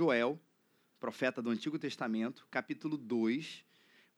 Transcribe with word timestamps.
Joel, 0.00 0.40
profeta 0.98 1.42
do 1.42 1.50
Antigo 1.50 1.78
Testamento, 1.78 2.48
capítulo 2.50 2.96
2, 2.96 3.62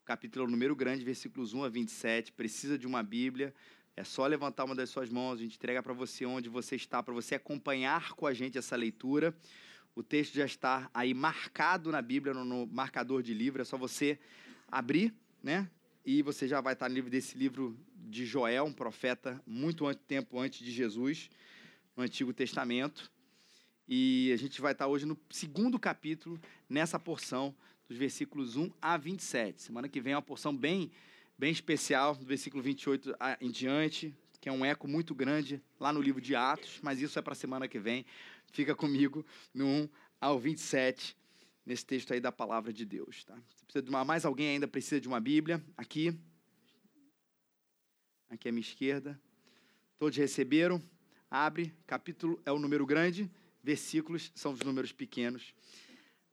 capítulo 0.05 0.47
número 0.47 0.73
grande, 0.73 1.03
versículos 1.03 1.53
1 1.53 1.61
a 1.65 1.67
27. 1.67 2.31
Precisa 2.31 2.77
de 2.77 2.87
uma 2.87 3.03
Bíblia, 3.03 3.53
é 3.93 4.01
só 4.05 4.25
levantar 4.25 4.63
uma 4.63 4.75
das 4.75 4.89
suas 4.89 5.09
mãos, 5.09 5.33
a 5.33 5.43
gente 5.43 5.57
entrega 5.57 5.83
para 5.83 5.91
você 5.91 6.25
onde 6.25 6.47
você 6.47 6.77
está, 6.77 7.03
para 7.03 7.13
você 7.13 7.35
acompanhar 7.35 8.13
com 8.13 8.25
a 8.25 8.33
gente 8.33 8.57
essa 8.57 8.77
leitura. 8.77 9.35
O 9.93 10.01
texto 10.01 10.35
já 10.35 10.45
está 10.45 10.89
aí 10.93 11.13
marcado 11.13 11.91
na 11.91 12.01
Bíblia, 12.01 12.33
no, 12.33 12.45
no 12.45 12.65
marcador 12.65 13.21
de 13.21 13.33
livro, 13.33 13.61
é 13.61 13.65
só 13.65 13.77
você 13.77 14.17
abrir, 14.69 15.13
né? 15.43 15.69
E 16.05 16.21
você 16.21 16.47
já 16.47 16.61
vai 16.61 16.75
estar 16.75 16.87
no 16.87 16.95
livro 16.95 17.09
desse 17.09 17.37
livro 17.37 17.77
de 17.93 18.25
Joel, 18.25 18.63
um 18.63 18.73
profeta 18.73 19.43
muito 19.45 19.93
tempo 19.95 20.39
antes 20.39 20.65
de 20.65 20.71
Jesus, 20.71 21.29
no 21.93 22.03
Antigo 22.03 22.33
Testamento. 22.33 23.11
E 23.87 24.31
a 24.33 24.37
gente 24.37 24.61
vai 24.61 24.71
estar 24.71 24.87
hoje 24.87 25.05
no 25.05 25.17
segundo 25.29 25.77
capítulo, 25.77 26.39
nessa 26.69 26.99
porção 26.99 27.55
dos 27.87 27.97
versículos 27.97 28.55
1 28.55 28.71
a 28.81 28.97
27. 28.97 29.61
Semana 29.61 29.89
que 29.89 29.99
vem 29.99 30.13
é 30.13 30.15
uma 30.15 30.21
porção 30.21 30.55
bem 30.55 30.91
bem 31.37 31.51
especial, 31.51 32.15
do 32.15 32.25
versículo 32.25 32.61
28 32.61 33.15
em 33.41 33.49
diante, 33.49 34.15
que 34.39 34.47
é 34.47 34.51
um 34.51 34.63
eco 34.63 34.87
muito 34.87 35.13
grande 35.15 35.61
lá 35.79 35.91
no 35.91 36.01
livro 36.01 36.21
de 36.21 36.35
Atos, 36.35 36.79
mas 36.81 37.01
isso 37.01 37.17
é 37.17 37.21
para 37.21 37.33
a 37.33 37.35
semana 37.35 37.67
que 37.67 37.79
vem. 37.79 38.05
Fica 38.51 38.75
comigo 38.75 39.25
no 39.53 39.65
1 39.65 39.89
ao 40.21 40.39
27, 40.39 41.17
nesse 41.65 41.85
texto 41.85 42.13
aí 42.13 42.19
da 42.19 42.31
palavra 42.31 42.71
de 42.71 42.85
Deus. 42.85 43.23
Tá? 43.25 43.37
Precisa 43.65 43.81
de 43.81 43.89
uma, 43.89 44.05
mais 44.05 44.25
alguém 44.25 44.49
ainda 44.49 44.67
precisa 44.67 45.01
de 45.01 45.07
uma 45.07 45.19
Bíblia? 45.19 45.63
Aqui. 45.75 46.17
Aqui 48.29 48.47
à 48.47 48.51
minha 48.51 48.61
esquerda. 48.61 49.19
Todos 49.97 50.17
receberam? 50.17 50.81
Abre, 51.29 51.73
capítulo 51.87 52.39
é 52.45 52.51
o 52.51 52.59
número 52.59 52.85
grande, 52.85 53.29
versículos 53.63 54.31
são 54.35 54.53
os 54.53 54.59
números 54.59 54.91
pequenos. 54.91 55.53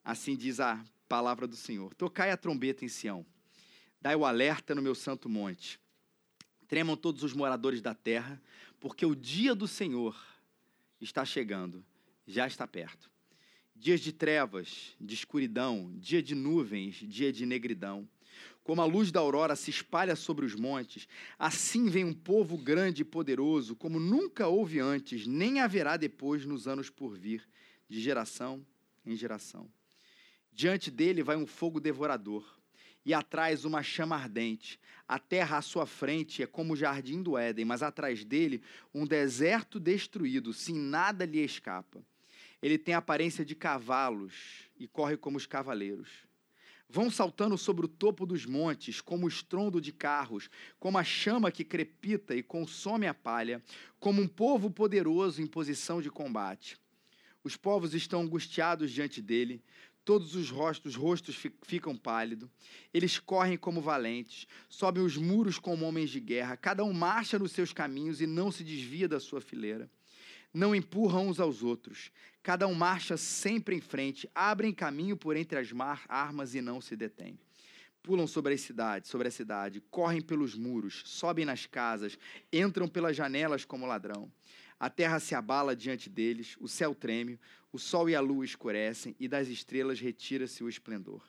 Assim 0.05 0.37
diz 0.37 0.61
a 0.61 0.85
palavra 1.09 1.47
do 1.47 1.57
Senhor. 1.57 1.95
Tocai 1.95 2.31
a 2.31 2.37
trombeta 2.37 2.85
em 2.85 2.89
Sião 2.89 3.25
Dai 4.01 4.17
o 4.17 4.25
alerta 4.25 4.75
no 4.75 4.81
meu 4.81 4.95
santo 4.95 5.29
monte. 5.29 5.79
Tremam 6.67 6.97
todos 6.97 7.23
os 7.23 7.35
moradores 7.35 7.83
da 7.83 7.95
terra, 7.95 8.41
porque 8.79 9.05
o 9.05 9.15
dia 9.15 9.55
do 9.55 9.69
Senhor 9.69 10.19
está 11.01 11.23
chegando, 11.23 11.85
já 12.27 12.47
está 12.47 12.67
perto. 12.67 13.11
Dias 13.77 14.01
de 14.01 14.13
trevas, 14.13 14.95
de 14.99 15.15
escuridão, 15.15 15.93
dia 15.99 16.23
de 16.23 16.35
nuvens, 16.35 16.95
dia 16.95 17.31
de 17.31 17.45
negridão. 17.45 18.09
Como 18.71 18.83
a 18.83 18.85
luz 18.85 19.11
da 19.11 19.19
aurora 19.19 19.57
se 19.57 19.69
espalha 19.69 20.15
sobre 20.15 20.47
os 20.47 20.55
montes, 20.55 21.09
assim 21.37 21.89
vem 21.89 22.05
um 22.05 22.15
povo 22.15 22.57
grande 22.57 23.03
e 23.03 23.05
poderoso, 23.05 23.75
como 23.75 23.99
nunca 23.99 24.47
houve 24.47 24.79
antes, 24.79 25.27
nem 25.27 25.59
haverá 25.59 25.97
depois 25.97 26.47
nos 26.47 26.69
anos 26.69 26.89
por 26.89 27.19
vir, 27.19 27.45
de 27.89 28.01
geração 28.01 28.65
em 29.05 29.17
geração. 29.17 29.69
Diante 30.53 30.89
dele 30.89 31.21
vai 31.21 31.35
um 31.35 31.49
fogo 31.49 31.81
devorador 31.81 32.47
e 33.05 33.13
atrás 33.13 33.65
uma 33.65 33.83
chama 33.83 34.15
ardente. 34.15 34.79
A 35.09 35.19
terra 35.19 35.59
à 35.59 35.63
sua 35.63 35.85
frente 35.85 36.41
é 36.41 36.47
como 36.47 36.75
o 36.75 36.77
jardim 36.77 37.25
do 37.25 37.37
Éden, 37.37 37.65
mas 37.65 37.83
atrás 37.83 38.25
dele 38.25 38.63
um 38.95 39.05
deserto 39.05 39.81
destruído, 39.81 40.53
sim, 40.53 40.79
nada 40.79 41.25
lhe 41.25 41.43
escapa. 41.43 42.07
Ele 42.63 42.79
tem 42.79 42.95
aparência 42.95 43.45
de 43.45 43.57
cavalos 43.57 44.71
e 44.79 44.87
corre 44.87 45.17
como 45.17 45.37
os 45.37 45.45
cavaleiros. 45.45 46.30
Vão 46.93 47.09
saltando 47.09 47.57
sobre 47.57 47.85
o 47.85 47.89
topo 47.89 48.27
dos 48.27 48.45
montes, 48.45 49.01
como 49.01 49.27
o 49.27 49.29
estrondo 49.29 49.81
de 49.81 49.93
carros, 49.93 50.51
como 50.79 50.99
a 50.99 51.05
chama 51.05 51.53
que 51.53 51.63
crepita 51.63 52.35
e 52.35 52.43
consome 52.43 53.07
a 53.07 53.15
palha, 53.15 53.63
como 54.01 54.21
um 54.21 54.27
povo 54.27 54.69
poderoso 54.69 55.41
em 55.41 55.47
posição 55.47 56.03
de 56.03 56.11
combate. 56.11 56.77
Os 57.45 57.57
povos 57.57 57.95
estão 57.95 58.23
angustiados 58.23 58.91
diante 58.91 59.23
dele, 59.23 59.63
todos 60.05 60.35
os 60.35 60.51
rostos, 60.51 60.97
rostos 60.97 61.41
ficam 61.63 61.97
pálidos. 61.97 62.51
Eles 62.93 63.21
correm 63.21 63.57
como 63.57 63.81
valentes, 63.81 64.49
sobem 64.69 65.05
os 65.05 65.17
muros 65.17 65.61
como 65.61 65.87
homens 65.87 66.11
de 66.11 66.19
guerra. 66.19 66.57
Cada 66.57 66.83
um 66.83 66.93
marcha 66.93 67.39
nos 67.39 67.53
seus 67.53 67.73
caminhos 67.73 68.21
e 68.21 68.27
não 68.27 68.51
se 68.51 68.65
desvia 68.65 69.07
da 69.07 69.21
sua 69.21 69.41
fileira. 69.41 69.89
Não 70.53 70.75
empurram 70.75 71.29
uns 71.29 71.39
aos 71.39 71.63
outros. 71.63 72.11
Cada 72.43 72.67
um 72.67 72.75
marcha 72.75 73.17
sempre 73.17 73.77
em 73.77 73.81
frente, 73.81 74.29
abrem 74.35 74.73
caminho 74.73 75.17
por 75.17 75.37
entre 75.37 75.59
as 75.59 75.69
armas 76.09 76.55
e 76.55 76.61
não 76.61 76.81
se 76.81 76.97
detêm. 76.97 77.39
Pulam 78.03 78.27
sobre 78.27 78.55
a 78.55 78.59
cidade, 78.59 79.09
sobre 79.09 79.29
a 79.29 79.31
cidade, 79.31 79.83
correm 79.91 80.23
pelos 80.23 80.55
muros, 80.55 81.03
sobem 81.05 81.45
nas 81.45 81.67
casas, 81.67 82.19
entram 82.51 82.89
pelas 82.89 83.15
janelas 83.15 83.65
como 83.65 83.87
ladrão. 83.87 84.33
A 84.79 84.89
terra 84.89 85.21
se 85.21 85.35
abala 85.35 85.77
diante 85.77 86.09
deles, 86.09 86.57
o 86.59 86.67
céu 86.67 86.95
treme, 86.95 87.39
o 87.71 87.79
sol 87.79 88.09
e 88.09 88.15
a 88.15 88.21
lua 88.21 88.45
escurecem, 88.45 89.15
e 89.21 89.29
das 89.29 89.49
estrelas 89.49 90.01
retira-se 90.01 90.65
o 90.65 90.69
esplendor. 90.69 91.23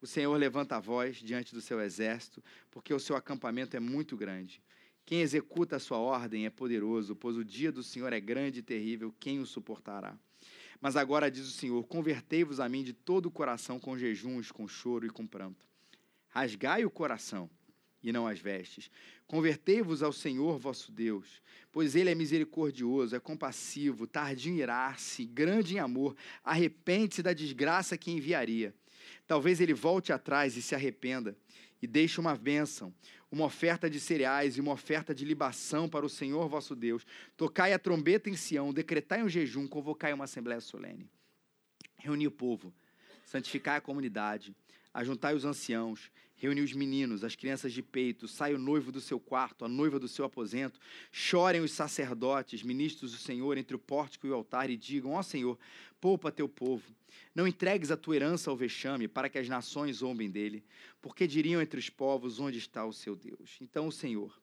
O 0.00 0.06
Senhor 0.06 0.36
levanta 0.36 0.76
a 0.76 0.80
voz 0.80 1.16
diante 1.16 1.52
do 1.52 1.60
seu 1.60 1.80
exército, 1.80 2.42
porque 2.70 2.94
o 2.94 3.00
seu 3.00 3.16
acampamento 3.16 3.76
é 3.76 3.80
muito 3.80 4.16
grande. 4.16 4.62
Quem 5.06 5.20
executa 5.20 5.76
a 5.76 5.78
sua 5.78 5.98
ordem 5.98 6.46
é 6.46 6.50
poderoso, 6.50 7.14
pois 7.14 7.36
o 7.36 7.44
dia 7.44 7.70
do 7.70 7.80
Senhor 7.80 8.12
é 8.12 8.18
grande 8.18 8.58
e 8.58 8.62
terrível, 8.62 9.14
quem 9.20 9.38
o 9.38 9.46
suportará? 9.46 10.18
Mas 10.80 10.96
agora 10.96 11.30
diz 11.30 11.46
o 11.46 11.52
Senhor: 11.52 11.86
Convertei-vos 11.86 12.58
a 12.58 12.68
mim 12.68 12.82
de 12.82 12.92
todo 12.92 13.26
o 13.26 13.30
coração 13.30 13.78
com 13.78 13.96
jejuns, 13.96 14.50
com 14.50 14.66
choro 14.66 15.06
e 15.06 15.10
com 15.10 15.24
pranto. 15.24 15.64
Rasgai 16.28 16.84
o 16.84 16.90
coração 16.90 17.48
e 18.02 18.12
não 18.12 18.26
as 18.26 18.40
vestes. 18.40 18.90
Convertei-vos 19.28 20.02
ao 20.02 20.12
Senhor 20.12 20.58
vosso 20.58 20.90
Deus, 20.90 21.40
pois 21.70 21.94
ele 21.94 22.10
é 22.10 22.14
misericordioso, 22.14 23.14
é 23.14 23.20
compassivo, 23.20 24.08
tardio 24.08 24.52
em 24.52 24.58
irar-se, 24.58 25.24
grande 25.24 25.76
em 25.76 25.78
amor, 25.78 26.16
arrepende-se 26.42 27.22
da 27.22 27.32
desgraça 27.32 27.96
que 27.96 28.10
enviaria. 28.10 28.74
Talvez 29.24 29.60
ele 29.60 29.72
volte 29.72 30.12
atrás 30.12 30.56
e 30.56 30.62
se 30.62 30.74
arrependa 30.74 31.36
e 31.80 31.86
deixe 31.86 32.20
uma 32.20 32.34
bênção, 32.36 32.92
uma 33.30 33.44
oferta 33.44 33.88
de 33.88 34.00
cereais 34.00 34.56
e 34.56 34.60
uma 34.60 34.72
oferta 34.72 35.14
de 35.14 35.24
libação 35.24 35.88
para 35.88 36.06
o 36.06 36.08
Senhor 36.08 36.48
vosso 36.48 36.74
Deus. 36.74 37.06
Tocai 37.36 37.72
a 37.72 37.78
trombeta 37.78 38.30
em 38.30 38.36
Sião, 38.36 38.72
decretai 38.72 39.22
um 39.22 39.28
jejum, 39.28 39.66
convocai 39.66 40.12
uma 40.12 40.24
assembléia 40.24 40.60
solene. 40.60 41.08
Reuni 41.98 42.26
o 42.26 42.30
povo, 42.30 42.72
santificai 43.24 43.76
a 43.76 43.80
comunidade, 43.80 44.54
ajuntai 44.92 45.34
os 45.34 45.44
anciãos, 45.44 46.10
reuni 46.36 46.60
os 46.60 46.72
meninos, 46.72 47.24
as 47.24 47.34
crianças 47.34 47.72
de 47.72 47.82
peito, 47.82 48.28
sai 48.28 48.54
o 48.54 48.58
noivo 48.58 48.92
do 48.92 49.00
seu 49.00 49.18
quarto, 49.18 49.64
a 49.64 49.68
noiva 49.68 49.98
do 49.98 50.06
seu 50.06 50.24
aposento, 50.24 50.78
chorem 51.10 51.60
os 51.60 51.72
sacerdotes, 51.72 52.62
ministros 52.62 53.12
do 53.12 53.18
Senhor, 53.18 53.56
entre 53.56 53.74
o 53.74 53.78
pórtico 53.78 54.26
e 54.26 54.30
o 54.30 54.34
altar, 54.34 54.70
e 54.70 54.76
digam: 54.76 55.12
Ó 55.12 55.22
Senhor, 55.22 55.58
poupa 56.00 56.30
teu 56.30 56.48
povo. 56.48 56.94
Não 57.34 57.46
entregues 57.46 57.90
a 57.90 57.96
tua 57.96 58.16
herança 58.16 58.50
ao 58.50 58.56
vexame, 58.56 59.08
para 59.08 59.28
que 59.28 59.38
as 59.38 59.48
nações 59.48 59.96
zombem 59.96 60.30
dele, 60.30 60.62
porque 61.00 61.26
diriam 61.26 61.60
entre 61.60 61.80
os 61.80 61.88
povos: 61.88 62.38
Onde 62.38 62.58
está 62.58 62.84
o 62.84 62.92
seu 62.92 63.16
Deus? 63.16 63.56
Então 63.60 63.88
o 63.88 63.92
Senhor 63.92 64.38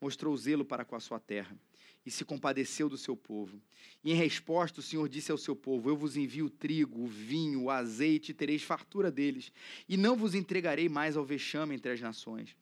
mostrou 0.00 0.36
zelo 0.36 0.64
para 0.64 0.84
com 0.84 0.94
a 0.94 1.00
sua 1.00 1.18
terra 1.18 1.58
e 2.08 2.10
se 2.10 2.24
compadeceu 2.24 2.88
do 2.88 2.96
seu 2.96 3.14
povo. 3.14 3.60
E 4.02 4.12
em 4.12 4.14
resposta, 4.14 4.80
o 4.80 4.82
Senhor 4.82 5.06
disse 5.10 5.30
ao 5.30 5.36
seu 5.36 5.54
povo: 5.54 5.90
Eu 5.90 5.96
vos 5.96 6.16
envio 6.16 6.48
trigo, 6.48 7.06
vinho, 7.06 7.68
azeite, 7.68 8.30
e 8.30 8.34
tereis 8.34 8.62
fartura 8.62 9.10
deles, 9.10 9.52
e 9.86 9.94
não 9.94 10.16
vos 10.16 10.34
entregarei 10.34 10.88
mais 10.88 11.18
ao 11.18 11.24
vexame 11.24 11.74
entre 11.74 11.92
as 11.92 12.00
nações. 12.00 12.56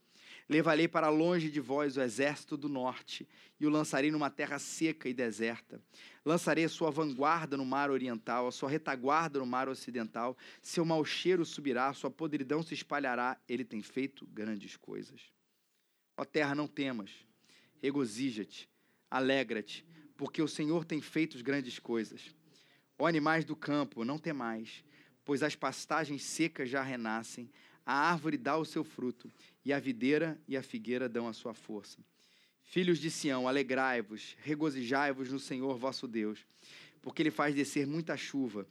Levarei 0.49 0.89
para 0.89 1.09
longe 1.09 1.49
de 1.49 1.61
vós 1.61 1.97
o 1.97 2.03
exército 2.03 2.57
do 2.57 2.69
norte, 2.69 3.27
e 3.61 3.67
o 3.67 3.71
lançarei 3.71 4.11
numa 4.11 4.31
terra 4.31 4.59
seca 4.59 5.09
e 5.09 5.15
deserta. 5.15 5.81
Lançarei 6.25 6.65
a 6.65 6.69
sua 6.69 6.91
vanguarda 6.91 7.57
no 7.57 7.65
mar 7.65 7.89
oriental, 7.89 8.49
a 8.49 8.53
sua 8.53 8.69
retaguarda 8.69 9.39
no 9.39 9.47
mar 9.47 9.69
ocidental. 9.69 10.37
Seu 10.61 10.85
mau 10.85 11.05
cheiro 11.05 11.45
subirá, 11.45 11.93
sua 11.93 12.11
podridão 12.11 12.65
se 12.65 12.75
espalhará. 12.75 13.41
Ele 13.49 13.65
tem 13.65 13.81
feito 13.81 14.27
grandes 14.27 14.77
coisas. 14.77 15.21
Ó 16.17 16.25
terra, 16.25 16.55
não 16.55 16.67
temas, 16.67 17.11
regozija-te 17.81 18.69
Alegra-te, 19.11 19.85
porque 20.17 20.43
o 20.43 20.49
Senhor 20.49 20.85
tem 20.85 21.01
feito 21.01 21.43
grandes 21.43 21.79
coisas. 21.79 22.35
Ó 22.99 23.07
animais 23.07 23.45
do 23.45 23.55
campo, 23.55 24.05
não 24.05 24.19
temais, 24.19 24.85
pois 25.25 25.43
as 25.43 25.55
pastagens 25.55 26.25
secas 26.25 26.69
já 26.69 26.83
renascem, 26.83 27.51
a 27.85 27.95
árvore 28.11 28.37
dá 28.37 28.57
o 28.57 28.65
seu 28.65 28.83
fruto, 28.83 29.31
e 29.65 29.73
a 29.73 29.79
videira 29.79 30.41
e 30.49 30.57
a 30.57 30.63
figueira 30.63 31.09
dão 31.09 31.29
a 31.29 31.33
sua 31.33 31.55
força. 31.55 31.99
Filhos 32.63 32.99
de 32.99 33.11
Sião, 33.11 33.47
alegrai-vos, 33.47 34.37
regozijai-vos 34.41 35.31
no 35.31 35.39
Senhor 35.39 35.79
vosso 35.79 36.09
Deus, 36.09 36.45
porque 37.01 37.23
ele 37.23 37.31
faz 37.31 37.55
descer 37.55 37.87
muita 37.87 38.17
chuva 38.17 38.67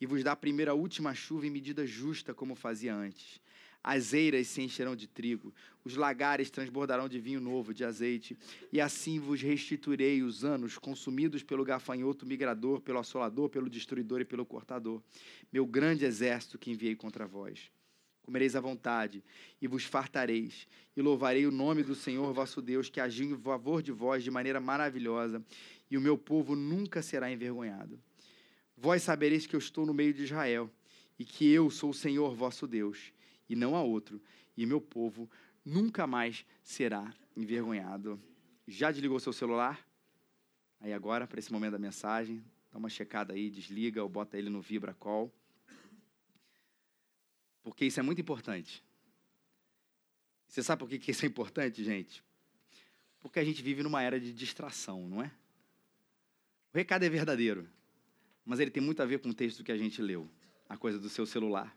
e 0.00 0.06
vos 0.06 0.22
dá 0.22 0.32
a 0.32 0.36
primeira 0.36 0.72
a 0.72 0.74
última 0.74 1.14
chuva 1.14 1.46
em 1.46 1.50
medida 1.50 1.86
justa, 1.86 2.34
como 2.34 2.54
fazia 2.54 2.94
antes. 2.94 3.40
As 3.90 4.12
eiras 4.12 4.48
se 4.48 4.60
encherão 4.60 4.94
de 4.94 5.06
trigo, 5.06 5.50
os 5.82 5.96
lagares 5.96 6.50
transbordarão 6.50 7.08
de 7.08 7.18
vinho 7.18 7.40
novo, 7.40 7.72
de 7.72 7.86
azeite, 7.86 8.36
e 8.70 8.82
assim 8.82 9.18
vos 9.18 9.40
restituirei 9.40 10.22
os 10.22 10.44
anos 10.44 10.76
consumidos 10.76 11.42
pelo 11.42 11.64
gafanhoto 11.64 12.26
migrador, 12.26 12.82
pelo 12.82 12.98
assolador, 12.98 13.48
pelo 13.48 13.70
destruidor 13.70 14.20
e 14.20 14.26
pelo 14.26 14.44
cortador, 14.44 15.00
meu 15.50 15.64
grande 15.64 16.04
exército 16.04 16.58
que 16.58 16.70
enviei 16.70 16.94
contra 16.94 17.26
vós. 17.26 17.70
Comereis 18.20 18.54
à 18.54 18.60
vontade 18.60 19.24
e 19.58 19.66
vos 19.66 19.84
fartareis, 19.84 20.68
e 20.94 21.00
louvarei 21.00 21.46
o 21.46 21.50
nome 21.50 21.82
do 21.82 21.94
Senhor 21.94 22.30
vosso 22.34 22.60
Deus, 22.60 22.90
que 22.90 23.00
agiu 23.00 23.30
em 23.30 23.38
favor 23.38 23.82
de 23.82 23.90
vós 23.90 24.22
de 24.22 24.30
maneira 24.30 24.60
maravilhosa, 24.60 25.42
e 25.90 25.96
o 25.96 26.00
meu 26.02 26.18
povo 26.18 26.54
nunca 26.54 27.00
será 27.00 27.32
envergonhado. 27.32 27.98
vós 28.76 29.02
sabereis 29.02 29.46
que 29.46 29.56
eu 29.56 29.58
estou 29.58 29.86
no 29.86 29.94
meio 29.94 30.12
de 30.12 30.24
Israel, 30.24 30.70
e 31.18 31.24
que 31.24 31.50
eu 31.50 31.70
sou 31.70 31.88
o 31.88 31.94
Senhor 31.94 32.34
vosso 32.34 32.66
Deus, 32.66 33.16
e 33.48 33.56
não 33.56 33.74
há 33.74 33.82
outro, 33.82 34.20
e 34.56 34.66
meu 34.66 34.80
povo 34.80 35.30
nunca 35.64 36.06
mais 36.06 36.44
será 36.62 37.12
envergonhado. 37.36 38.20
Já 38.66 38.90
desligou 38.90 39.18
seu 39.20 39.32
celular? 39.32 39.86
Aí 40.80 40.92
agora, 40.92 41.26
para 41.26 41.38
esse 41.38 41.52
momento 41.52 41.72
da 41.72 41.78
mensagem, 41.78 42.44
dá 42.70 42.78
uma 42.78 42.88
checada 42.88 43.32
aí, 43.32 43.50
desliga 43.50 44.02
ou 44.02 44.08
bota 44.08 44.38
ele 44.38 44.50
no 44.50 44.60
Vibra 44.60 44.94
Call. 44.94 45.32
Porque 47.62 47.84
isso 47.84 47.98
é 48.00 48.02
muito 48.02 48.20
importante. 48.20 48.84
Você 50.46 50.62
sabe 50.62 50.80
por 50.80 50.88
que 50.88 51.10
isso 51.10 51.24
é 51.24 51.28
importante, 51.28 51.84
gente? 51.84 52.24
Porque 53.20 53.38
a 53.38 53.44
gente 53.44 53.62
vive 53.62 53.82
numa 53.82 54.02
era 54.02 54.18
de 54.18 54.32
distração, 54.32 55.06
não 55.06 55.22
é? 55.22 55.30
O 56.72 56.76
recado 56.76 57.04
é 57.04 57.08
verdadeiro, 57.08 57.68
mas 58.44 58.60
ele 58.60 58.70
tem 58.70 58.82
muito 58.82 59.02
a 59.02 59.06
ver 59.06 59.18
com 59.18 59.28
o 59.28 59.34
texto 59.34 59.64
que 59.64 59.72
a 59.72 59.76
gente 59.76 60.00
leu, 60.00 60.30
a 60.68 60.76
coisa 60.76 60.98
do 60.98 61.08
seu 61.08 61.26
celular. 61.26 61.76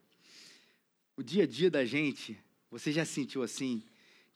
O 1.22 1.24
dia 1.24 1.44
a 1.44 1.48
dia 1.48 1.70
da 1.70 1.86
gente, 1.86 2.36
você 2.72 2.92
já 2.92 3.06
sentiu 3.06 3.44
assim, 3.44 3.84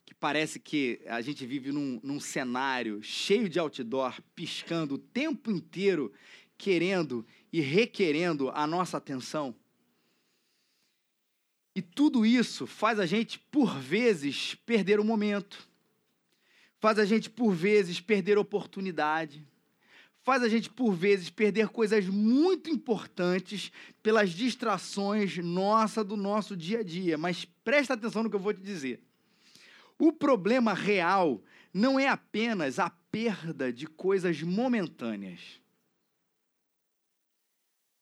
que 0.04 0.14
parece 0.14 0.60
que 0.60 1.00
a 1.06 1.20
gente 1.20 1.44
vive 1.44 1.72
num, 1.72 1.98
num 2.00 2.20
cenário 2.20 3.02
cheio 3.02 3.48
de 3.48 3.58
outdoor, 3.58 4.22
piscando 4.36 4.94
o 4.94 4.98
tempo 4.98 5.50
inteiro, 5.50 6.12
querendo 6.56 7.26
e 7.52 7.60
requerendo 7.60 8.50
a 8.50 8.68
nossa 8.68 8.98
atenção? 8.98 9.52
E 11.74 11.82
tudo 11.82 12.24
isso 12.24 12.68
faz 12.68 13.00
a 13.00 13.04
gente, 13.04 13.40
por 13.50 13.80
vezes, 13.80 14.54
perder 14.54 15.00
o 15.00 15.04
momento, 15.04 15.68
faz 16.78 17.00
a 17.00 17.04
gente, 17.04 17.28
por 17.28 17.52
vezes, 17.52 17.98
perder 17.98 18.38
oportunidade, 18.38 19.44
faz 20.26 20.42
a 20.42 20.48
gente, 20.48 20.68
por 20.68 20.92
vezes, 20.92 21.30
perder 21.30 21.68
coisas 21.68 22.08
muito 22.08 22.68
importantes 22.68 23.70
pelas 24.02 24.30
distrações 24.30 25.38
nossa 25.38 26.02
do 26.02 26.16
nosso 26.16 26.56
dia 26.56 26.80
a 26.80 26.82
dia. 26.82 27.16
Mas 27.16 27.44
presta 27.62 27.94
atenção 27.94 28.24
no 28.24 28.28
que 28.28 28.34
eu 28.34 28.40
vou 28.40 28.52
te 28.52 28.60
dizer. 28.60 29.00
O 29.96 30.12
problema 30.12 30.74
real 30.74 31.40
não 31.72 31.96
é 31.96 32.08
apenas 32.08 32.80
a 32.80 32.90
perda 32.90 33.72
de 33.72 33.86
coisas 33.86 34.42
momentâneas, 34.42 35.60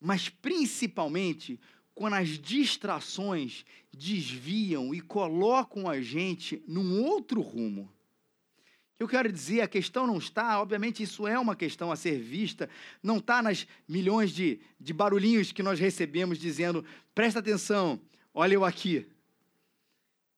mas 0.00 0.31
principalmente 0.31 1.61
quando 1.94 2.15
as 2.15 2.38
distrações 2.38 3.67
desviam 3.93 4.94
e 4.94 5.00
colocam 5.03 5.87
a 5.87 6.00
gente 6.00 6.65
num 6.67 7.05
outro 7.05 7.43
rumo. 7.43 7.94
O 8.94 8.96
que 8.96 9.02
eu 9.02 9.08
quero 9.08 9.32
dizer, 9.32 9.61
a 9.61 9.67
questão 9.67 10.06
não 10.06 10.19
está, 10.19 10.61
obviamente 10.61 11.02
isso 11.02 11.26
é 11.26 11.37
uma 11.37 11.56
questão 11.56 11.91
a 11.91 11.96
ser 11.96 12.17
vista, 12.20 12.70
não 13.02 13.17
está 13.17 13.43
nas 13.43 13.67
milhões 13.88 14.31
de, 14.31 14.61
de 14.79 14.93
barulhinhos 14.93 15.50
que 15.50 15.64
nós 15.64 15.81
recebemos 15.81 16.38
dizendo, 16.38 16.85
presta 17.12 17.41
atenção, 17.41 18.00
olha 18.32 18.55
eu 18.55 18.64
aqui. 18.64 19.05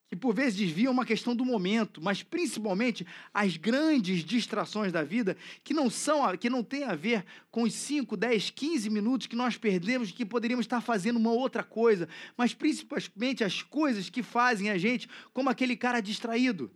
Que 0.08 0.16
por 0.16 0.34
vezes 0.34 0.58
desviam 0.58 0.90
uma 0.90 1.04
questão 1.04 1.36
do 1.36 1.44
momento, 1.44 2.00
mas 2.00 2.22
principalmente 2.22 3.06
as 3.34 3.58
grandes 3.58 4.24
distrações 4.24 4.90
da 4.90 5.02
vida 5.02 5.36
que 5.62 5.74
não 5.74 5.90
são, 5.90 6.34
que 6.38 6.48
não 6.48 6.64
tem 6.64 6.84
a 6.84 6.94
ver 6.94 7.26
com 7.50 7.64
os 7.64 7.74
5, 7.74 8.16
10, 8.16 8.50
15 8.50 8.88
minutos 8.88 9.26
que 9.26 9.36
nós 9.36 9.58
perdemos 9.58 10.12
que 10.12 10.24
poderíamos 10.24 10.64
estar 10.64 10.80
fazendo 10.80 11.18
uma 11.18 11.32
outra 11.32 11.62
coisa, 11.62 12.08
mas 12.38 12.54
principalmente 12.54 13.44
as 13.44 13.60
coisas 13.60 14.08
que 14.08 14.22
fazem 14.22 14.70
a 14.70 14.78
gente 14.78 15.06
como 15.34 15.50
aquele 15.50 15.76
cara 15.76 16.00
distraído 16.00 16.70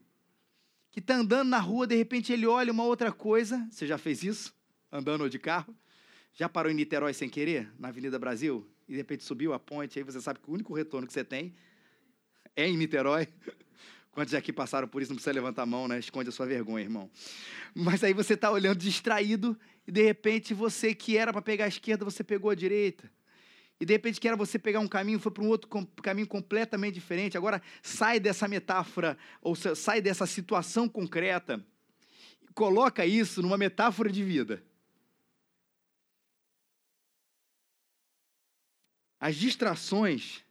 que 0.91 0.99
está 1.01 1.15
andando 1.15 1.49
na 1.49 1.59
rua, 1.59 1.87
de 1.87 1.95
repente 1.95 2.33
ele 2.33 2.47
olha 2.47 2.73
uma 2.73 2.85
outra 2.85 3.13
coisa. 3.13 3.67
Você 3.71 3.87
já 3.87 3.97
fez 3.97 4.23
isso? 4.23 4.55
Andando 4.91 5.29
de 5.31 5.39
carro? 5.39 5.75
Já 6.35 6.49
parou 6.49 6.71
em 6.71 6.75
Niterói 6.75 7.13
sem 7.15 7.29
querer, 7.29 7.71
na 7.79 7.89
Avenida 7.89 8.19
Brasil? 8.19 8.67
E 8.89 8.93
de 8.93 8.97
repente 8.97 9.23
subiu 9.23 9.53
a 9.53 9.59
ponte, 9.59 9.99
aí 9.99 10.05
você 10.05 10.21
sabe 10.21 10.41
que 10.41 10.51
o 10.51 10.53
único 10.53 10.75
retorno 10.75 11.07
que 11.07 11.13
você 11.13 11.25
tem 11.25 11.55
é 12.57 12.67
em 12.67 12.77
Niterói. 12.77 13.29
Quantos 14.11 14.35
aqui 14.35 14.53
passaram 14.53 14.89
por 14.89 15.01
isso, 15.01 15.13
não 15.13 15.17
precisa 15.17 15.33
levantar 15.33 15.63
a 15.63 15.67
mão, 15.67 15.87
né? 15.87 15.99
Esconde 15.99 16.29
a 16.29 16.33
sua 16.33 16.45
vergonha, 16.45 16.85
irmão. 16.85 17.09
Mas 17.73 18.03
aí 18.03 18.13
você 18.13 18.35
está 18.35 18.51
olhando 18.51 18.79
distraído 18.79 19.57
e 19.87 19.93
de 19.93 20.03
repente 20.03 20.53
você 20.53 20.93
que 20.93 21.17
era 21.17 21.33
para 21.33 21.41
pegar 21.41 21.67
a 21.67 21.69
esquerda, 21.69 22.05
você 22.05 22.25
pegou 22.25 22.51
a 22.51 22.55
direita. 22.55 23.11
E 23.81 23.87
de 23.87 23.95
repente 23.95 24.21
que 24.21 24.29
era 24.29 24.37
você 24.37 24.59
pegar 24.59 24.81
um 24.81 24.87
caminho, 24.87 25.19
foi 25.19 25.33
para 25.33 25.43
um 25.43 25.49
outro 25.49 25.69
caminho 26.03 26.29
completamente 26.29 26.95
diferente. 26.95 27.39
Agora 27.39 27.63
sai 27.83 28.21
dessa 28.21 28.47
metáfora, 28.47 29.17
ou 29.41 29.57
sai 29.57 30.03
dessa 30.03 30.27
situação 30.27 30.87
concreta, 30.87 31.65
coloca 32.55 33.07
isso 33.07 33.41
numa 33.41 33.57
metáfora 33.57 34.13
de 34.13 34.23
vida. 34.23 34.63
As 39.19 39.37
distrações 39.37 40.45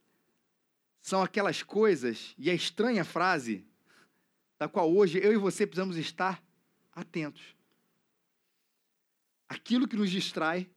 são 1.02 1.22
aquelas 1.22 1.64
coisas, 1.64 2.36
e 2.38 2.50
a 2.50 2.54
estranha 2.54 3.04
frase, 3.04 3.66
da 4.58 4.68
qual 4.68 4.92
hoje 4.94 5.20
eu 5.24 5.34
e 5.34 5.38
você 5.38 5.66
precisamos 5.66 5.98
estar 5.98 6.44
atentos. 6.92 7.56
Aquilo 9.48 9.88
que 9.88 9.96
nos 9.96 10.12
distrai, 10.12 10.70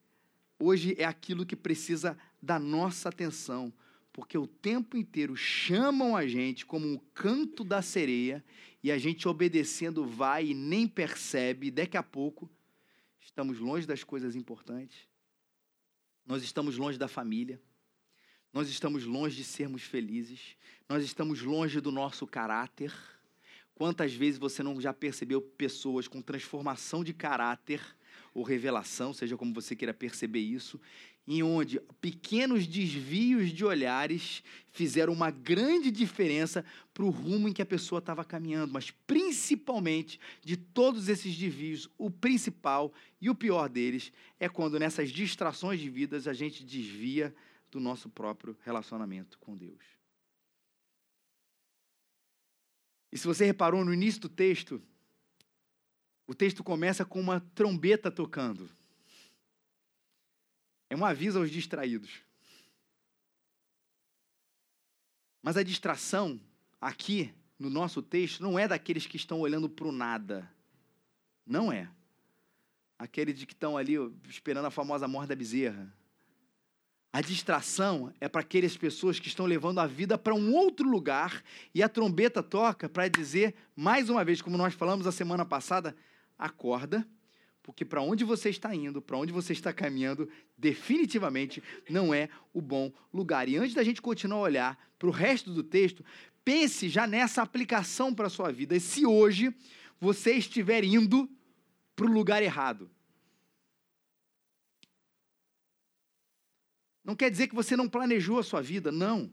hoje 0.58 0.94
é 0.99 1.04
aquilo 1.04 1.44
que 1.44 1.56
precisa 1.56 2.16
da 2.43 2.59
nossa 2.59 3.09
atenção, 3.09 3.73
porque 4.12 4.37
o 4.37 4.47
tempo 4.47 4.97
inteiro 4.97 5.37
chamam 5.37 6.17
a 6.17 6.27
gente 6.27 6.67
como 6.67 6.87
um 6.87 6.99
canto 7.15 7.62
da 7.65 7.81
sereia, 7.81 8.44
e 8.83 8.91
a 8.91 8.99
gente 8.99 9.29
obedecendo 9.29 10.05
vai 10.05 10.49
e 10.49 10.55
nem 10.55 10.89
percebe, 10.89 11.71
daqui 11.71 11.97
a 11.97 12.03
pouco 12.03 12.50
estamos 13.21 13.59
longe 13.59 13.87
das 13.87 14.03
coisas 14.03 14.35
importantes, 14.35 15.09
nós 16.27 16.43
estamos 16.43 16.77
longe 16.77 16.99
da 16.99 17.06
família 17.09 17.61
nós 18.53 18.69
estamos 18.69 19.05
longe 19.05 19.37
de 19.37 19.45
sermos 19.45 19.83
felizes, 19.83 20.56
nós 20.87 21.03
estamos 21.03 21.41
longe 21.41 21.81
do 21.81 21.91
nosso 21.91 22.27
caráter. 22.27 22.93
Quantas 23.75 24.12
vezes 24.12 24.38
você 24.38 24.62
não 24.62 24.79
já 24.79 24.93
percebeu 24.93 25.41
pessoas 25.41 26.06
com 26.06 26.21
transformação 26.21 27.03
de 27.03 27.15
caráter 27.15 27.81
ou 28.35 28.43
revelação, 28.43 29.15
seja 29.15 29.38
como 29.38 29.55
você 29.55 29.75
queira 29.75 29.95
perceber 29.95 30.41
isso, 30.41 30.79
em 31.27 31.43
onde 31.43 31.81
pequenos 32.01 32.67
desvios 32.67 33.53
de 33.53 33.65
olhares 33.65 34.43
fizeram 34.73 35.13
uma 35.13 35.31
grande 35.31 35.91
diferença 35.91 36.65
para 36.93 37.05
o 37.05 37.11
rumo 37.11 37.49
em 37.49 37.53
que 37.53 37.63
a 37.63 37.67
pessoa 37.67 38.01
estava 38.01 38.25
caminhando, 38.25 38.73
mas 38.73 38.91
principalmente 38.91 40.19
de 40.43 40.57
todos 40.57 41.09
esses 41.09 41.37
desvios, 41.37 41.89
o 41.97 42.11
principal 42.11 42.93
e 43.21 43.31
o 43.31 43.35
pior 43.35 43.69
deles 43.69 44.13
é 44.41 44.49
quando 44.49 44.79
nessas 44.79 45.11
distrações 45.11 45.79
de 45.79 45.89
vidas 45.89 46.27
a 46.27 46.33
gente 46.33 46.65
desvia 46.65 47.35
do 47.71 47.79
nosso 47.79 48.09
próprio 48.09 48.57
relacionamento 48.65 49.39
com 49.39 49.57
Deus. 49.57 49.83
E 53.12 53.19
se 53.19 53.26
você 53.26 53.45
reparou 53.45 53.85
no 53.85 53.93
início 53.93 54.23
do 54.23 54.29
texto, 54.29 54.83
o 56.26 56.35
texto 56.35 56.64
começa 56.64 57.05
com 57.05 57.21
uma 57.21 57.41
trombeta 57.41 58.11
tocando. 58.11 58.71
É 60.92 60.94
um 60.94 61.06
aviso 61.06 61.38
aos 61.38 61.50
distraídos. 61.50 62.20
Mas 65.42 65.56
a 65.56 65.62
distração 65.62 66.38
aqui 66.78 67.32
no 67.58 67.70
nosso 67.70 68.02
texto 68.02 68.42
não 68.42 68.58
é 68.58 68.68
daqueles 68.68 69.06
que 69.06 69.16
estão 69.16 69.40
olhando 69.40 69.70
para 69.70 69.88
o 69.88 69.90
nada. 69.90 70.46
Não 71.46 71.72
é. 71.72 71.88
Aqueles 72.99 73.42
que 73.42 73.54
estão 73.54 73.78
ali 73.78 73.94
esperando 74.28 74.66
a 74.66 74.70
famosa 74.70 75.08
morte 75.08 75.30
da 75.30 75.34
bezerra. 75.34 75.90
A 77.11 77.22
distração 77.22 78.12
é 78.20 78.28
para 78.28 78.42
aquelas 78.42 78.76
pessoas 78.76 79.18
que 79.18 79.28
estão 79.28 79.46
levando 79.46 79.78
a 79.78 79.87
vida 79.87 80.18
para 80.18 80.34
um 80.34 80.52
outro 80.52 80.87
lugar 80.87 81.42
e 81.75 81.82
a 81.82 81.88
trombeta 81.88 82.42
toca 82.42 82.87
para 82.87 83.08
dizer, 83.08 83.54
mais 83.75 84.11
uma 84.11 84.22
vez, 84.22 84.42
como 84.42 84.58
nós 84.58 84.75
falamos 84.75 85.06
a 85.06 85.12
semana 85.12 85.46
passada, 85.46 85.96
acorda, 86.38 87.08
porque 87.62 87.85
para 87.85 88.02
onde 88.02 88.25
você 88.25 88.50
está 88.50 88.75
indo, 88.75 89.00
para 89.00 89.16
onde 89.16 89.33
você 89.33 89.52
está 89.52 89.73
caminhando, 89.73 90.28
definitivamente 90.57 91.62
não 91.88 92.12
é 92.12 92.28
o 92.52 92.61
bom 92.61 92.92
lugar. 93.12 93.49
E 93.49 93.57
antes 93.57 93.75
da 93.75 93.85
gente 93.85 94.02
continuar 94.02 94.38
a 94.38 94.42
olhar 94.42 94.92
para 94.99 95.09
o 95.09 95.12
resto 95.12 95.52
do 95.52 95.62
texto, 95.62 96.04
pense 96.45 96.88
já 96.88 97.07
nessa 97.07 97.42
aplicação 97.42 98.12
para 98.14 98.26
a 98.26 98.31
sua 98.31 98.50
vida. 98.50 98.75
E 98.75 98.81
se 98.81 99.07
hoje 99.07 99.54
você 100.00 100.35
estiver 100.35 100.85
indo 100.85 101.28
para 101.95 102.07
o 102.07 102.12
lugar 102.12 102.42
errado, 102.42 102.90
Não 107.04 107.16
quer 107.16 107.31
dizer 107.31 107.49
que 107.49 107.54
você 107.54 107.76
não 107.76 107.88
planejou 107.88 108.38
a 108.38 108.42
sua 108.42 108.62
vida, 108.62 108.92
não. 108.92 109.33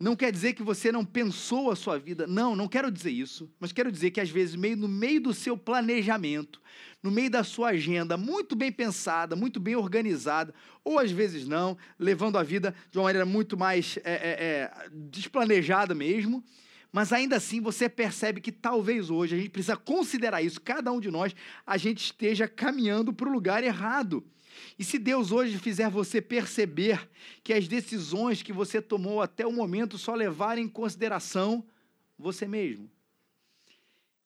Não 0.00 0.16
quer 0.16 0.32
dizer 0.32 0.54
que 0.54 0.62
você 0.62 0.90
não 0.90 1.04
pensou 1.04 1.70
a 1.70 1.76
sua 1.76 1.98
vida, 1.98 2.26
não, 2.26 2.56
não 2.56 2.66
quero 2.66 2.90
dizer 2.90 3.10
isso, 3.10 3.52
mas 3.60 3.70
quero 3.70 3.92
dizer 3.92 4.10
que 4.10 4.20
às 4.20 4.30
vezes, 4.30 4.56
meio, 4.56 4.74
no 4.74 4.88
meio 4.88 5.20
do 5.20 5.34
seu 5.34 5.58
planejamento, 5.58 6.58
no 7.02 7.10
meio 7.10 7.30
da 7.30 7.44
sua 7.44 7.68
agenda, 7.68 8.16
muito 8.16 8.56
bem 8.56 8.72
pensada, 8.72 9.36
muito 9.36 9.60
bem 9.60 9.76
organizada, 9.76 10.54
ou 10.82 10.98
às 10.98 11.10
vezes 11.10 11.46
não, 11.46 11.76
levando 11.98 12.38
a 12.38 12.42
vida 12.42 12.74
de 12.90 12.96
uma 12.96 13.04
maneira 13.04 13.26
muito 13.26 13.58
mais 13.58 13.98
é, 14.02 14.12
é, 14.12 14.14
é, 14.14 14.88
desplanejada 14.90 15.94
mesmo, 15.94 16.42
mas 16.90 17.12
ainda 17.12 17.36
assim 17.36 17.60
você 17.60 17.86
percebe 17.86 18.40
que 18.40 18.50
talvez 18.50 19.10
hoje 19.10 19.34
a 19.34 19.38
gente 19.38 19.50
precisa 19.50 19.76
considerar 19.76 20.40
isso, 20.40 20.62
cada 20.62 20.90
um 20.90 20.98
de 20.98 21.10
nós, 21.10 21.34
a 21.66 21.76
gente 21.76 22.02
esteja 22.04 22.48
caminhando 22.48 23.12
para 23.12 23.28
o 23.28 23.32
lugar 23.32 23.62
errado. 23.62 24.24
E 24.78 24.84
se 24.84 24.98
Deus 24.98 25.32
hoje 25.32 25.58
fizer 25.58 25.88
você 25.90 26.20
perceber 26.20 27.08
que 27.42 27.52
as 27.52 27.68
decisões 27.68 28.42
que 28.42 28.52
você 28.52 28.80
tomou 28.80 29.22
até 29.22 29.46
o 29.46 29.52
momento 29.52 29.98
só 29.98 30.14
levaram 30.14 30.62
em 30.62 30.68
consideração 30.68 31.64
você 32.18 32.46
mesmo? 32.46 32.90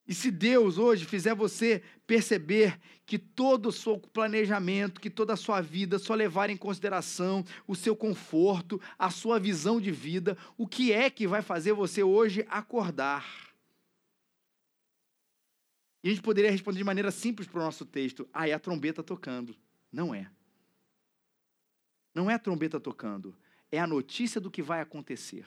E 0.07 0.15
se 0.15 0.31
Deus 0.31 0.77
hoje 0.77 1.07
fizer 1.07 1.35
você 1.35 1.83
perceber 2.07 2.79
que 3.07 3.19
todo 3.19 3.71
o 3.71 3.73
seu 3.73 3.99
planejamento, 3.99 5.01
que 5.01 5.09
toda 5.09 5.33
a 5.33 5.37
sua 5.37 5.63
vida 5.63 5.99
só 5.99 6.15
levar 6.15 6.51
em 6.51 6.57
consideração 6.57 7.45
o 7.67 7.75
seu 7.75 7.97
conforto, 7.97 8.81
a 8.99 9.11
sua 9.11 9.41
visão 9.41 9.81
de 9.81 9.91
vida, 9.91 10.37
o 10.59 10.67
que 10.67 10.93
é 10.93 11.09
que 11.09 11.27
vai 11.27 11.41
fazer 11.41 11.73
você 11.73 12.03
hoje 12.03 12.45
acordar? 12.51 13.55
E 16.03 16.09
a 16.09 16.11
gente 16.11 16.23
poderia 16.23 16.51
responder 16.51 16.79
de 16.79 16.85
maneira 16.85 17.11
simples 17.11 17.49
para 17.49 17.61
o 17.61 17.65
nosso 17.65 17.87
texto: 17.87 18.29
ah, 18.31 18.47
é 18.47 18.53
a 18.53 18.59
trombeta 18.59 19.03
tocando. 19.03 19.57
Não 19.95 20.13
é. 20.13 20.29
Não 22.13 22.29
é 22.29 22.35
a 22.35 22.39
trombeta 22.39 22.81
tocando, 22.81 23.37
é 23.71 23.79
a 23.79 23.87
notícia 23.87 24.41
do 24.41 24.51
que 24.51 24.61
vai 24.61 24.81
acontecer. 24.81 25.47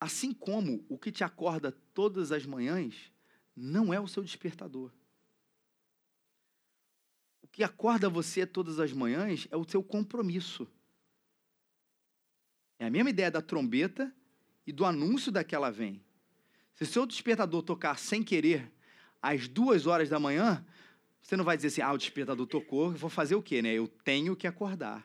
Assim 0.00 0.32
como 0.32 0.82
o 0.88 0.96
que 0.96 1.12
te 1.12 1.22
acorda 1.22 1.70
todas 1.92 2.32
as 2.32 2.46
manhãs 2.46 3.12
não 3.54 3.92
é 3.92 4.00
o 4.00 4.08
seu 4.08 4.22
despertador. 4.22 4.90
O 7.42 7.48
que 7.48 7.62
acorda 7.62 8.08
você 8.08 8.46
todas 8.46 8.80
as 8.80 8.90
manhãs 8.90 9.46
é 9.50 9.56
o 9.58 9.68
seu 9.68 9.82
compromisso. 9.82 10.66
É 12.78 12.86
a 12.86 12.90
mesma 12.90 13.10
ideia 13.10 13.30
da 13.30 13.42
trombeta 13.42 14.14
e 14.66 14.72
do 14.72 14.86
anúncio 14.86 15.30
daquela 15.30 15.70
vem. 15.70 16.02
Se 16.72 16.84
o 16.84 16.86
seu 16.86 17.04
despertador 17.04 17.62
tocar 17.62 17.98
sem 17.98 18.22
querer 18.22 18.72
às 19.24 19.48
duas 19.48 19.86
horas 19.86 20.10
da 20.10 20.20
manhã, 20.20 20.62
você 21.22 21.34
não 21.34 21.44
vai 21.44 21.56
dizer 21.56 21.68
assim, 21.68 21.80
ah, 21.80 21.94
o 21.94 21.96
despertador 21.96 22.46
tocou, 22.46 22.92
vou 22.92 23.08
fazer 23.08 23.34
o 23.34 23.42
quê, 23.42 23.62
né? 23.62 23.72
Eu 23.72 23.88
tenho 23.88 24.36
que 24.36 24.46
acordar. 24.46 25.00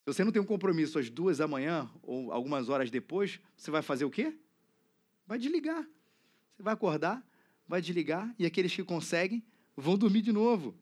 Se 0.00 0.06
você 0.06 0.24
não 0.24 0.32
tem 0.32 0.40
um 0.40 0.46
compromisso 0.46 0.98
às 0.98 1.10
duas 1.10 1.36
da 1.36 1.46
manhã 1.46 1.90
ou 2.02 2.32
algumas 2.32 2.70
horas 2.70 2.90
depois, 2.90 3.38
você 3.54 3.70
vai 3.70 3.82
fazer 3.82 4.06
o 4.06 4.10
quê? 4.10 4.34
Vai 5.26 5.38
desligar. 5.38 5.86
Você 6.56 6.62
vai 6.62 6.72
acordar, 6.72 7.22
vai 7.68 7.82
desligar 7.82 8.34
e 8.38 8.46
aqueles 8.46 8.74
que 8.74 8.82
conseguem 8.82 9.44
vão 9.76 9.98
dormir 9.98 10.22
de 10.22 10.32
novo. 10.32 10.74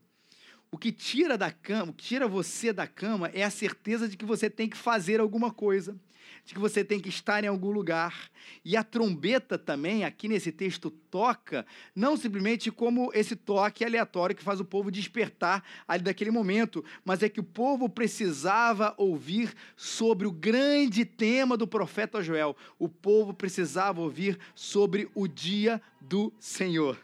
O 0.71 0.79
que 0.79 0.93
tira 0.93 1.37
da 1.37 1.51
cama, 1.51 1.91
o 1.91 1.95
que 1.95 2.05
tira 2.05 2.29
você 2.29 2.73
da 2.73 2.87
cama 2.87 3.27
é 3.35 3.43
a 3.43 3.51
certeza 3.51 4.09
de 4.09 4.17
que 4.17 4.25
você 4.25 4.49
tem 4.49 4.69
que 4.69 4.77
fazer 4.77 5.19
alguma 5.19 5.53
coisa 5.53 5.99
de 6.45 6.55
que 6.55 6.61
você 6.61 6.85
tem 6.85 7.01
que 7.01 7.09
estar 7.09 7.43
em 7.45 7.47
algum 7.47 7.71
lugar. 7.71 8.31
E 8.65 8.77
a 8.77 8.83
trombeta 8.83 9.59
também, 9.59 10.05
aqui 10.05 10.29
nesse 10.29 10.51
texto, 10.51 10.91
toca, 10.91 11.67
não 11.95 12.17
simplesmente 12.17 12.71
como 12.71 13.11
esse 13.15 13.37
toque 13.37 13.85
aleatório 13.85 14.37
que 14.37 14.43
faz 14.43 14.61
o 14.61 14.65
povo 14.65 14.91
despertar 14.91 15.63
ali 15.87 16.03
daquele 16.03 16.31
momento, 16.31 16.85
mas 17.05 17.23
é 17.23 17.29
que 17.29 17.41
o 17.41 17.45
povo 17.45 17.89
precisava 17.89 18.95
ouvir 18.97 19.55
sobre 19.77 20.27
o 20.27 20.33
grande 20.33 21.05
tema 21.05 21.57
do 21.57 21.67
profeta 21.67 22.23
Joel. 22.23 22.57
O 22.79 22.89
povo 22.89 23.35
precisava 23.35 24.01
ouvir 24.01 24.39
sobre 24.55 25.09
o 25.15 25.27
dia 25.27 25.81
do 26.01 26.33
Senhor. 26.39 26.99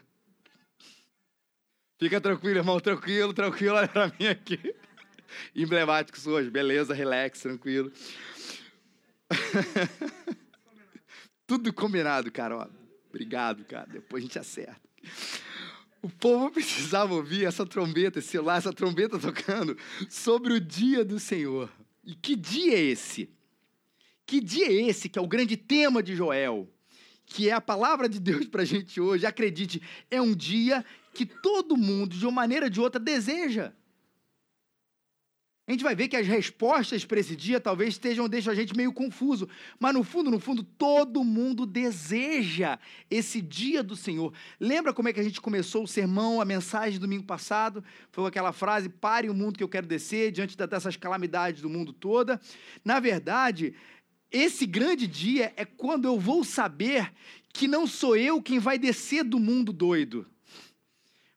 Fica 1.99 2.21
tranquilo, 2.21 2.59
irmão, 2.59 2.81
tranquilo, 2.81 3.33
tranquilo, 3.33 3.77
olha 3.77 3.89
para 3.89 4.13
mim 4.19 4.27
aqui. 4.27 4.75
Emblemáticos 5.55 6.27
hoje, 6.27 6.51
beleza, 6.51 6.93
relax, 6.93 7.41
tranquilo. 7.41 7.93
Tudo 11.47 11.73
combinado, 11.73 12.31
cara. 12.33 12.57
Ó, 12.57 12.67
obrigado, 13.09 13.65
cara. 13.65 13.87
Depois 13.87 14.23
a 14.23 14.27
gente 14.27 14.39
acerta. 14.39 14.81
O 16.03 16.09
povo 16.09 16.51
precisava 16.51 17.15
ouvir 17.15 17.47
essa 17.47 17.65
trombeta, 17.65 18.19
esse 18.19 18.39
lá, 18.39 18.57
essa 18.57 18.73
trombeta 18.73 19.19
tocando 19.19 19.77
sobre 20.09 20.53
o 20.53 20.61
dia 20.61 21.05
do 21.05 21.19
Senhor. 21.19 21.71
E 22.05 22.15
que 22.15 22.37
dia 22.37 22.75
é 22.75 22.81
esse? 22.81 23.31
Que 24.27 24.41
dia 24.41 24.67
é 24.67 24.89
esse 24.89 25.09
que 25.09 25.19
é 25.19 25.23
o 25.23 25.27
grande 25.27 25.57
tema 25.57 26.03
de 26.03 26.15
Joel? 26.15 26.69
Que 27.27 27.49
é 27.49 27.53
a 27.53 27.61
palavra 27.61 28.09
de 28.09 28.21
Deus 28.21 28.47
para 28.47 28.63
a 28.63 28.67
gente 28.67 29.01
hoje. 29.01 29.25
Acredite, 29.25 29.81
é 30.11 30.21
um 30.21 30.35
dia 30.35 30.85
que 31.15 31.25
todo 31.25 31.77
mundo, 31.77 32.15
de 32.15 32.27
uma 32.27 32.33
maneira 32.33 32.67
ou 32.67 32.71
de 32.71 32.81
outra, 32.81 33.01
deseja. 33.01 33.73
A 35.67 35.73
gente 35.73 35.83
vai 35.83 35.95
ver 35.95 36.09
que 36.09 36.17
as 36.17 36.27
respostas 36.27 37.07
para 37.07 37.19
esse 37.19 37.35
dia 37.35 37.59
talvez 37.59 37.95
estejam 37.95 38.29
deixando 38.29 38.53
a 38.53 38.55
gente 38.55 38.77
meio 38.77 38.93
confuso, 38.93 39.49
mas 39.81 39.95
no 39.95 40.05
fundo, 40.05 40.31
no 40.31 40.39
fundo, 40.39 40.63
todo 40.63 41.25
mundo 41.25 41.65
deseja 41.65 42.79
esse 43.11 43.41
dia 43.41 43.83
do 43.83 43.97
Senhor. 43.97 44.31
Lembra 44.61 44.93
como 44.93 45.09
é 45.09 45.13
que 45.13 45.21
a 45.21 45.23
gente 45.23 45.41
começou 45.41 45.85
o 45.85 45.89
sermão, 45.89 46.39
a 46.39 46.45
mensagem 46.45 46.99
do 46.99 47.07
domingo 47.07 47.25
passado? 47.25 47.83
Foi 48.13 48.27
aquela 48.27 48.53
frase: 48.53 48.91
"Pare 48.91 49.31
o 49.31 49.35
mundo 49.35 49.57
que 49.57 49.65
eu 49.65 49.69
quero 49.69 49.87
descer 49.87 50.31
diante 50.31 50.55
dessas 50.55 50.97
calamidades 50.97 51.63
do 51.63 51.71
mundo 51.71 51.95
toda". 51.95 52.39
Na 52.85 53.01
verdade, 53.01 53.75
esse 54.31 54.67
grande 54.67 55.07
dia 55.07 55.55
é 55.57 55.65
quando 55.65 56.05
eu 56.05 56.21
vou 56.21 56.45
saber 56.45 57.11
que 57.55 57.67
não 57.67 57.87
sou 57.87 58.15
eu 58.15 58.43
quem 58.43 58.59
vai 58.59 58.79
descer 58.79 59.25
do 59.25 59.41
mundo 59.41 59.73
doido 59.73 60.27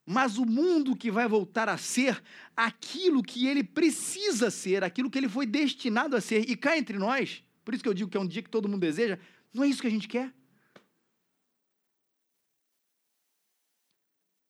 mas 0.10 0.38
o 0.38 0.46
mundo 0.46 0.96
que 0.96 1.12
vai 1.12 1.28
voltar 1.28 1.68
a 1.68 1.76
ser 1.76 2.24
aquilo 2.58 3.22
que 3.22 3.46
ele 3.46 3.64
precisa 3.64 4.50
ser, 4.50 4.84
aquilo 4.84 5.12
que 5.12 5.18
ele 5.20 5.30
foi 5.30 5.46
destinado 5.46 6.16
a 6.16 6.22
ser. 6.22 6.50
E 6.50 6.58
cá 6.58 6.76
entre 6.76 6.98
nós, 6.98 7.44
por 7.64 7.76
isso 7.76 7.84
que 7.84 7.90
eu 7.90 7.94
digo 7.94 8.10
que 8.10 8.18
é 8.18 8.20
um 8.20 8.28
dia 8.28 8.42
que 8.42 8.50
todo 8.50 8.68
mundo 8.68 8.82
deseja, 8.82 9.20
não 9.54 9.64
é 9.64 9.68
isso 9.68 9.80
que 9.80 9.88
a 9.88 9.92
gente 9.92 10.08
quer. 10.08 10.34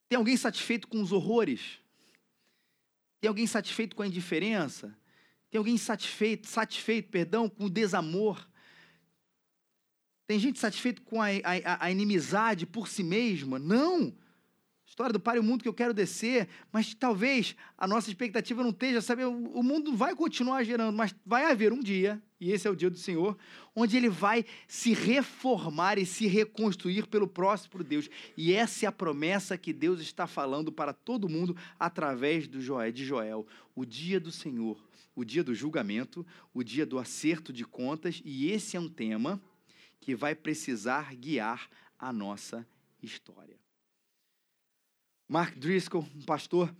Tem 0.07 0.15
alguém 0.15 0.37
satisfeito 0.37 0.87
com 0.87 1.01
os 1.01 1.11
horrores? 1.11 1.79
Tem 3.19 3.27
alguém 3.27 3.45
satisfeito 3.45 3.93
com 3.93 4.03
a 4.03 4.07
indiferença? 4.07 4.97
Tem 5.49 5.59
alguém 5.59 5.77
satisfeito, 5.77 6.47
satisfeito, 6.47 7.09
perdão, 7.09 7.49
com 7.49 7.65
o 7.65 7.69
desamor? 7.69 8.47
Tem 10.25 10.39
gente 10.39 10.59
satisfeito 10.59 11.01
com 11.01 11.21
a, 11.21 11.27
a, 11.27 11.85
a 11.85 11.91
inimizade 11.91 12.65
por 12.65 12.87
si 12.87 13.03
mesma? 13.03 13.59
Não! 13.59 14.15
História 14.97 15.13
do 15.13 15.19
Pare 15.19 15.37
o 15.37 15.43
Mundo 15.43 15.61
que 15.61 15.69
eu 15.69 15.73
quero 15.75 15.93
descer, 15.93 16.49
mas 16.71 16.95
talvez 16.95 17.55
a 17.77 17.87
nossa 17.87 18.09
expectativa 18.09 18.63
não 18.63 18.71
esteja, 18.71 18.99
sabe, 18.99 19.23
o 19.25 19.61
mundo 19.61 19.95
vai 19.95 20.15
continuar 20.15 20.63
gerando, 20.63 20.97
mas 20.97 21.13
vai 21.23 21.45
haver 21.45 21.71
um 21.71 21.83
dia, 21.83 22.19
e 22.41 22.51
esse 22.51 22.67
é 22.67 22.71
o 22.71 22.75
dia 22.75 22.89
do 22.89 22.97
Senhor, 22.97 23.37
onde 23.75 23.95
ele 23.95 24.09
vai 24.09 24.43
se 24.67 24.95
reformar 24.95 25.99
e 25.99 26.05
se 26.05 26.25
reconstruir 26.25 27.05
pelo 27.05 27.27
próximo 27.27 27.83
Deus. 27.83 28.09
E 28.35 28.51
essa 28.51 28.85
é 28.85 28.89
a 28.89 28.91
promessa 28.91 29.55
que 29.55 29.71
Deus 29.71 30.01
está 30.01 30.25
falando 30.25 30.71
para 30.71 30.93
todo 30.93 31.29
mundo 31.29 31.55
através 31.79 32.47
do 32.47 32.59
Joel, 32.59 32.91
de 32.91 33.05
Joel, 33.05 33.45
o 33.75 33.85
dia 33.85 34.19
do 34.19 34.31
Senhor, 34.31 34.83
o 35.15 35.23
dia 35.23 35.43
do 35.43 35.53
julgamento, 35.53 36.25
o 36.51 36.63
dia 36.63 36.87
do 36.87 36.97
acerto 36.97 37.53
de 37.53 37.63
contas, 37.63 38.19
e 38.25 38.49
esse 38.49 38.75
é 38.75 38.79
um 38.79 38.89
tema 38.89 39.39
que 39.99 40.15
vai 40.15 40.33
precisar 40.33 41.13
guiar 41.13 41.69
a 41.99 42.11
nossa 42.11 42.67
história. 42.99 43.66
Mark 45.29 45.57
Driscoll, 45.57 46.07
um 46.15 46.21
pastor, 46.21 46.73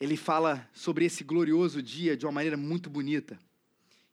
ele 0.00 0.16
fala 0.16 0.66
sobre 0.72 1.04
esse 1.04 1.22
glorioso 1.22 1.82
dia 1.82 2.16
de 2.16 2.24
uma 2.24 2.32
maneira 2.32 2.56
muito 2.56 2.88
bonita. 2.88 3.38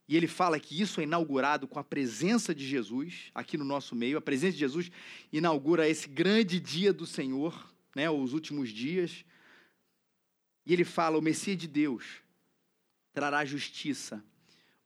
E 0.10 0.18
ele 0.18 0.28
fala 0.28 0.60
que 0.60 0.80
isso 0.80 1.00
é 1.00 1.04
inaugurado 1.04 1.68
com 1.68 1.80
a 1.80 1.84
presença 1.84 2.54
de 2.54 2.68
Jesus 2.68 3.32
aqui 3.34 3.58
no 3.58 3.64
nosso 3.64 3.96
meio. 3.96 4.18
A 4.18 4.22
presença 4.22 4.54
de 4.54 4.60
Jesus 4.60 4.92
inaugura 5.32 5.88
esse 5.88 6.10
grande 6.10 6.60
dia 6.60 6.92
do 6.92 7.06
Senhor, 7.06 7.74
né, 7.96 8.10
os 8.10 8.34
últimos 8.34 8.70
dias. 8.70 9.24
E 10.66 10.74
ele 10.74 10.84
fala: 10.84 11.18
o 11.18 11.22
Messias 11.22 11.58
de 11.58 11.68
Deus 11.68 12.06
trará 13.14 13.46
justiça 13.46 14.22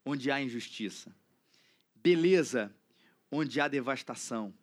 onde 0.05 0.29
há 0.29 0.39
injustiça, 0.41 1.15
beleza 1.95 2.73
onde 3.31 3.59
há 3.59 3.67
devastação, 3.67 4.53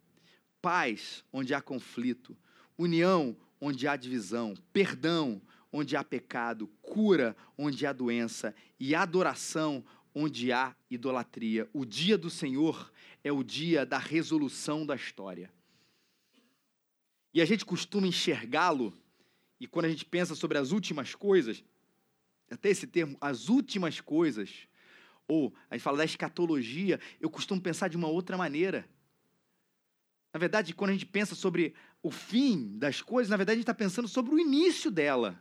paz 0.63 1.25
onde 1.33 1.55
há 1.55 1.61
conflito, 1.61 2.37
união 2.79 3.37
onde 3.61 3.87
há 3.87 3.97
divisão, 3.97 4.55
perdão 4.73 5.41
onde 5.73 5.97
há 5.97 6.03
pecado, 6.03 6.67
cura 6.83 7.37
onde 7.57 7.87
há 7.87 7.93
doença 7.93 8.55
e 8.79 8.95
adoração 8.95 9.85
onde 10.15 10.51
há 10.53 10.75
idolatria. 10.91 11.69
O 11.73 11.85
dia 11.85 12.19
do 12.19 12.31
Senhor 12.31 12.91
é 13.23 13.31
o 13.31 13.43
dia 13.43 13.87
da 13.87 13.99
resolução 13.99 14.85
da 14.85 14.97
história. 14.97 15.53
E 17.33 17.41
a 17.41 17.45
gente 17.45 17.65
costuma 17.65 18.07
enxergá-lo, 18.07 18.93
e 19.61 19.67
quando 19.67 19.85
a 19.85 19.89
gente 19.89 20.05
pensa 20.05 20.35
sobre 20.35 20.59
as 20.59 20.73
últimas 20.73 21.15
coisas, 21.15 21.63
até 22.51 22.71
esse 22.71 22.87
termo, 22.87 23.17
as 23.21 23.49
últimas 23.49 24.01
coisas, 24.01 24.67
ou 25.29 25.55
a 25.71 25.77
gente 25.77 25.85
fala 25.85 25.99
da 25.99 26.05
escatologia, 26.05 26.99
eu 27.21 27.31
costumo 27.31 27.61
pensar 27.61 27.89
de 27.89 27.97
uma 27.97 28.09
outra 28.09 28.37
maneira. 28.37 28.89
Na 30.33 30.41
verdade, 30.41 30.75
quando 30.75 30.91
a 30.91 30.93
gente 30.93 31.07
pensa 31.07 31.37
sobre 31.37 31.75
o 32.03 32.11
fim 32.11 32.79
das 32.79 33.03
coisas, 33.03 33.31
na 33.31 33.37
verdade, 33.37 33.57
a 33.57 33.59
gente 33.59 33.65
está 33.65 33.75
pensando 33.75 34.09
sobre 34.09 34.35
o 34.35 34.39
início 34.39 34.91
dela. 34.91 35.39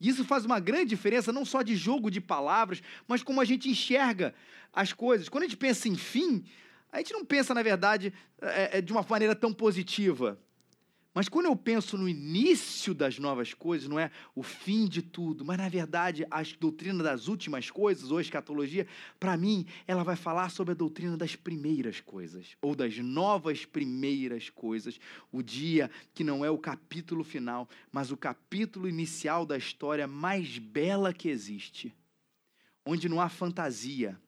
E 0.00 0.08
isso 0.08 0.24
faz 0.24 0.44
uma 0.44 0.58
grande 0.58 0.86
diferença, 0.86 1.32
não 1.32 1.44
só 1.44 1.62
de 1.62 1.76
jogo 1.76 2.10
de 2.10 2.20
palavras, 2.20 2.82
mas 3.06 3.22
como 3.22 3.40
a 3.40 3.44
gente 3.44 3.68
enxerga 3.68 4.34
as 4.72 4.92
coisas. 4.92 5.28
Quando 5.28 5.44
a 5.44 5.46
gente 5.46 5.56
pensa 5.56 5.88
em 5.88 5.96
fim, 5.96 6.44
a 6.90 6.98
gente 6.98 7.12
não 7.12 7.24
pensa, 7.24 7.54
na 7.54 7.62
verdade, 7.62 8.12
é, 8.40 8.78
é, 8.78 8.80
de 8.80 8.92
uma 8.92 9.06
maneira 9.08 9.34
tão 9.34 9.52
positiva. 9.52 10.38
Mas 11.14 11.28
quando 11.28 11.46
eu 11.46 11.54
penso 11.54 11.98
no 11.98 12.08
início 12.08 12.94
das 12.94 13.18
novas 13.18 13.52
coisas, 13.52 13.86
não 13.86 13.98
é 13.98 14.10
o 14.34 14.42
fim 14.42 14.86
de 14.86 15.02
tudo, 15.02 15.44
mas 15.44 15.58
na 15.58 15.68
verdade 15.68 16.26
a 16.30 16.42
doutrina 16.58 17.02
das 17.04 17.28
últimas 17.28 17.70
coisas, 17.70 18.10
ou 18.10 18.16
a 18.16 18.22
escatologia, 18.22 18.86
para 19.20 19.36
mim, 19.36 19.66
ela 19.86 20.02
vai 20.02 20.16
falar 20.16 20.50
sobre 20.50 20.72
a 20.72 20.76
doutrina 20.76 21.16
das 21.16 21.36
primeiras 21.36 22.00
coisas, 22.00 22.56
ou 22.62 22.74
das 22.74 22.96
novas 22.96 23.66
primeiras 23.66 24.48
coisas. 24.48 24.98
O 25.30 25.42
dia 25.42 25.90
que 26.14 26.24
não 26.24 26.42
é 26.42 26.50
o 26.50 26.56
capítulo 26.56 27.22
final, 27.22 27.68
mas 27.90 28.10
o 28.10 28.16
capítulo 28.16 28.88
inicial 28.88 29.44
da 29.44 29.58
história 29.58 30.06
mais 30.06 30.56
bela 30.56 31.12
que 31.12 31.28
existe, 31.28 31.94
onde 32.86 33.06
não 33.06 33.20
há 33.20 33.28
fantasia, 33.28 34.18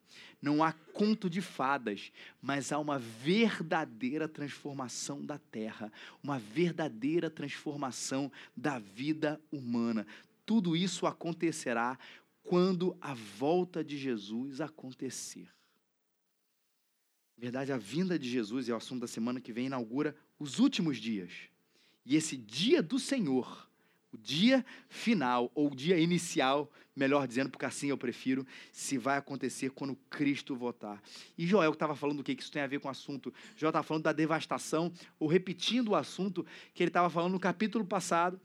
não 0.45 0.63
há 0.63 0.71
conto 0.71 1.27
de 1.27 1.41
fadas, 1.41 2.11
mas 2.39 2.71
há 2.71 2.77
uma 2.77 2.99
verdadeira 2.99 4.27
transformação 4.27 5.25
da 5.25 5.39
terra, 5.39 5.91
uma 6.21 6.37
verdadeira 6.37 7.31
transformação 7.31 8.31
da 8.55 8.77
vida 8.77 9.41
humana. 9.51 10.05
Tudo 10.45 10.75
isso 10.75 11.07
acontecerá 11.07 11.97
quando 12.43 12.95
a 13.01 13.15
volta 13.15 13.83
de 13.83 13.97
Jesus 13.97 14.61
acontecer. 14.61 15.49
Na 17.35 17.41
verdade, 17.41 17.71
a 17.71 17.77
vinda 17.77 18.19
de 18.19 18.29
Jesus, 18.29 18.69
é 18.69 18.73
o 18.73 18.77
assunto 18.77 19.01
da 19.01 19.07
semana 19.07 19.41
que 19.41 19.51
vem, 19.51 19.65
inaugura 19.65 20.15
os 20.37 20.59
últimos 20.59 20.97
dias. 20.97 21.31
E 22.05 22.15
esse 22.15 22.37
dia 22.37 22.83
do 22.83 22.99
Senhor 22.99 23.67
o 24.15 24.17
dia 24.17 24.65
final, 24.87 25.51
ou 25.53 25.71
o 25.71 25.75
dia 25.75 25.99
inicial, 25.99 26.71
melhor 26.95 27.27
dizendo, 27.27 27.49
porque 27.49 27.65
assim 27.65 27.89
eu 27.89 27.97
prefiro, 27.97 28.47
se 28.71 28.97
vai 28.97 29.17
acontecer 29.17 29.69
quando 29.71 29.95
Cristo 30.09 30.55
voltar. 30.55 31.01
E 31.37 31.45
Joel 31.45 31.73
estava 31.73 31.95
falando 31.95 32.17
do 32.17 32.23
que 32.23 32.31
isso 32.31 32.51
tem 32.51 32.61
a 32.61 32.67
ver 32.67 32.79
com 32.79 32.87
o 32.87 32.91
assunto. 32.91 33.33
Joel 33.57 33.69
estava 33.69 33.83
falando 33.83 34.03
da 34.03 34.13
devastação, 34.13 34.91
ou 35.19 35.27
repetindo 35.27 35.89
o 35.89 35.95
assunto 35.95 36.45
que 36.73 36.81
ele 36.81 36.89
estava 36.89 37.09
falando 37.09 37.33
no 37.33 37.39
capítulo 37.39 37.85
passado, 37.85 38.39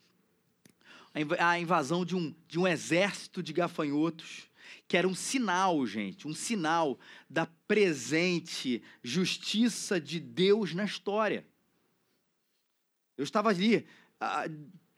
a 1.38 1.58
invasão 1.58 2.04
de 2.04 2.14
um, 2.14 2.34
de 2.46 2.58
um 2.58 2.66
exército 2.66 3.42
de 3.42 3.52
gafanhotos, 3.52 4.48
que 4.86 4.96
era 4.96 5.06
um 5.06 5.14
sinal, 5.14 5.84
gente, 5.86 6.26
um 6.26 6.34
sinal 6.34 6.98
da 7.28 7.46
presente 7.66 8.82
justiça 9.02 10.00
de 10.00 10.20
Deus 10.20 10.74
na 10.74 10.84
história. 10.84 11.44
Eu 13.16 13.24
estava 13.24 13.50
ali 13.50 13.84
ah, 14.20 14.44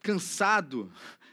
cansado, 0.03 0.91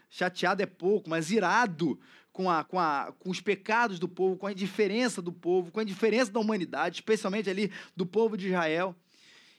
chateado 0.08 0.62
é 0.62 0.66
pouco, 0.66 1.10
mas 1.10 1.30
irado 1.30 2.00
com, 2.32 2.48
a, 2.48 2.64
com, 2.64 2.78
a, 2.78 3.12
com 3.18 3.28
os 3.28 3.40
pecados 3.40 3.98
do 3.98 4.08
povo, 4.08 4.36
com 4.36 4.46
a 4.46 4.52
indiferença 4.52 5.20
do 5.20 5.32
povo, 5.32 5.70
com 5.70 5.80
a 5.80 5.82
indiferença 5.82 6.30
da 6.30 6.40
humanidade, 6.40 6.96
especialmente 6.96 7.50
ali 7.50 7.70
do 7.94 8.06
povo 8.06 8.36
de 8.36 8.46
Israel. 8.46 8.94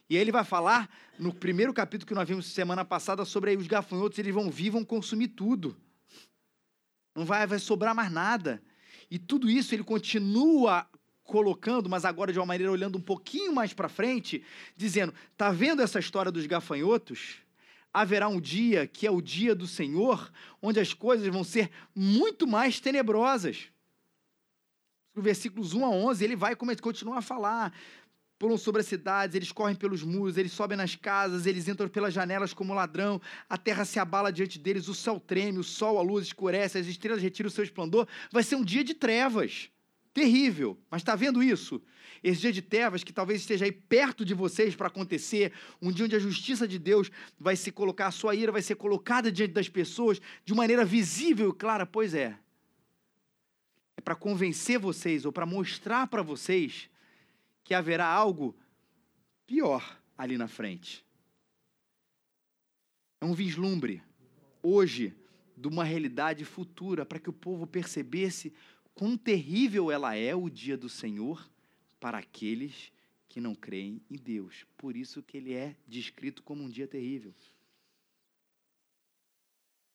E 0.08 0.16
ele 0.16 0.32
vai 0.32 0.44
falar 0.44 0.90
no 1.18 1.32
primeiro 1.32 1.72
capítulo 1.72 2.08
que 2.08 2.14
nós 2.14 2.28
vimos 2.28 2.46
semana 2.46 2.84
passada 2.84 3.24
sobre 3.24 3.50
aí 3.50 3.56
os 3.56 3.66
gafanhotos, 3.66 4.18
eles 4.18 4.34
vão 4.34 4.50
vir, 4.50 4.70
vão 4.70 4.84
consumir 4.84 5.28
tudo. 5.28 5.76
Não 7.14 7.24
vai, 7.24 7.46
vai 7.46 7.58
sobrar 7.58 7.94
mais 7.94 8.10
nada. 8.10 8.62
E 9.10 9.18
tudo 9.18 9.48
isso 9.48 9.74
ele 9.74 9.84
continua 9.84 10.86
colocando, 11.22 11.88
mas 11.88 12.04
agora 12.04 12.32
de 12.32 12.38
uma 12.38 12.46
maneira 12.46 12.72
olhando 12.72 12.98
um 12.98 13.02
pouquinho 13.02 13.54
mais 13.54 13.72
para 13.72 13.88
frente, 13.88 14.42
dizendo: 14.76 15.14
"Tá 15.36 15.50
vendo 15.50 15.82
essa 15.82 15.98
história 15.98 16.32
dos 16.32 16.46
gafanhotos? 16.46 17.42
Haverá 17.92 18.28
um 18.28 18.40
dia 18.40 18.86
que 18.86 19.06
é 19.06 19.10
o 19.10 19.20
dia 19.20 19.54
do 19.54 19.66
Senhor, 19.66 20.32
onde 20.60 20.80
as 20.80 20.94
coisas 20.94 21.26
vão 21.28 21.44
ser 21.44 21.70
muito 21.94 22.46
mais 22.46 22.80
tenebrosas. 22.80 23.68
No 25.14 25.20
versículos 25.20 25.74
1 25.74 25.84
a 25.84 25.90
11, 25.90 26.24
ele 26.24 26.36
vai 26.36 26.56
continuar 26.56 27.18
a 27.18 27.22
falar. 27.22 27.72
Pulam 28.38 28.56
sobre 28.56 28.80
as 28.80 28.88
cidades, 28.88 29.36
eles 29.36 29.52
correm 29.52 29.76
pelos 29.76 30.02
muros, 30.02 30.36
eles 30.36 30.50
sobem 30.50 30.76
nas 30.76 30.96
casas, 30.96 31.46
eles 31.46 31.68
entram 31.68 31.88
pelas 31.88 32.12
janelas 32.12 32.52
como 32.52 32.74
ladrão, 32.74 33.20
a 33.48 33.56
terra 33.56 33.84
se 33.84 34.00
abala 34.00 34.32
diante 34.32 34.58
deles, 34.58 34.88
o 34.88 34.94
céu 34.94 35.20
treme, 35.20 35.58
o 35.58 35.62
sol, 35.62 35.96
a 35.96 36.02
luz 36.02 36.26
escurece, 36.26 36.76
as 36.76 36.88
estrelas 36.88 37.22
retiram 37.22 37.46
o 37.46 37.52
seu 37.52 37.62
esplendor. 37.62 38.08
Vai 38.32 38.42
ser 38.42 38.56
um 38.56 38.64
dia 38.64 38.82
de 38.82 38.94
trevas. 38.94 39.70
Terrível. 40.12 40.76
Mas 40.90 41.02
está 41.02 41.14
vendo 41.14 41.40
isso? 41.42 41.80
Esse 42.22 42.40
dia 42.40 42.52
de 42.52 42.62
trevas 42.62 43.02
que 43.02 43.12
talvez 43.12 43.40
esteja 43.40 43.64
aí 43.64 43.72
perto 43.72 44.24
de 44.24 44.32
vocês 44.32 44.76
para 44.76 44.86
acontecer, 44.86 45.52
um 45.80 45.90
dia 45.90 46.04
onde 46.04 46.14
a 46.14 46.20
justiça 46.20 46.68
de 46.68 46.78
Deus 46.78 47.10
vai 47.38 47.56
se 47.56 47.72
colocar, 47.72 48.06
a 48.06 48.12
sua 48.12 48.34
ira 48.34 48.52
vai 48.52 48.62
ser 48.62 48.76
colocada 48.76 49.32
diante 49.32 49.52
das 49.52 49.68
pessoas 49.68 50.20
de 50.44 50.54
maneira 50.54 50.84
visível 50.84 51.50
e 51.50 51.54
clara, 51.54 51.84
pois 51.84 52.14
é. 52.14 52.38
É 53.96 54.00
para 54.00 54.14
convencer 54.14 54.78
vocês 54.78 55.24
ou 55.24 55.32
para 55.32 55.44
mostrar 55.44 56.06
para 56.06 56.22
vocês 56.22 56.88
que 57.64 57.74
haverá 57.74 58.06
algo 58.06 58.56
pior 59.46 60.00
ali 60.16 60.38
na 60.38 60.46
frente. 60.46 61.04
É 63.20 63.24
um 63.24 63.34
vislumbre, 63.34 64.02
hoje, 64.62 65.14
de 65.56 65.68
uma 65.68 65.84
realidade 65.84 66.44
futura, 66.44 67.04
para 67.04 67.18
que 67.18 67.30
o 67.30 67.32
povo 67.32 67.66
percebesse 67.66 68.52
quão 68.94 69.16
terrível 69.16 69.90
ela 69.90 70.14
é 70.16 70.34
o 70.34 70.48
dia 70.48 70.76
do 70.76 70.88
Senhor 70.88 71.48
para 72.02 72.18
aqueles 72.18 72.92
que 73.28 73.40
não 73.40 73.54
creem 73.54 74.02
em 74.10 74.16
Deus. 74.16 74.66
Por 74.76 74.96
isso 74.96 75.22
que 75.22 75.36
ele 75.36 75.54
é 75.54 75.76
descrito 75.86 76.42
como 76.42 76.64
um 76.64 76.68
dia 76.68 76.88
terrível. 76.88 77.32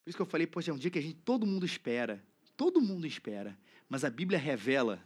Por 0.01 0.09
isso 0.09 0.17
que 0.17 0.21
eu 0.21 0.25
falei, 0.25 0.47
poxa, 0.47 0.71
é 0.71 0.73
um 0.73 0.77
dia 0.77 0.89
que 0.89 0.99
a 0.99 1.01
gente 1.01 1.19
todo 1.25 1.45
mundo 1.45 1.65
espera, 1.65 2.23
todo 2.55 2.79
mundo 2.79 3.05
espera, 3.05 3.59
mas 3.89 4.05
a 4.05 4.09
Bíblia 4.09 4.39
revela 4.39 5.05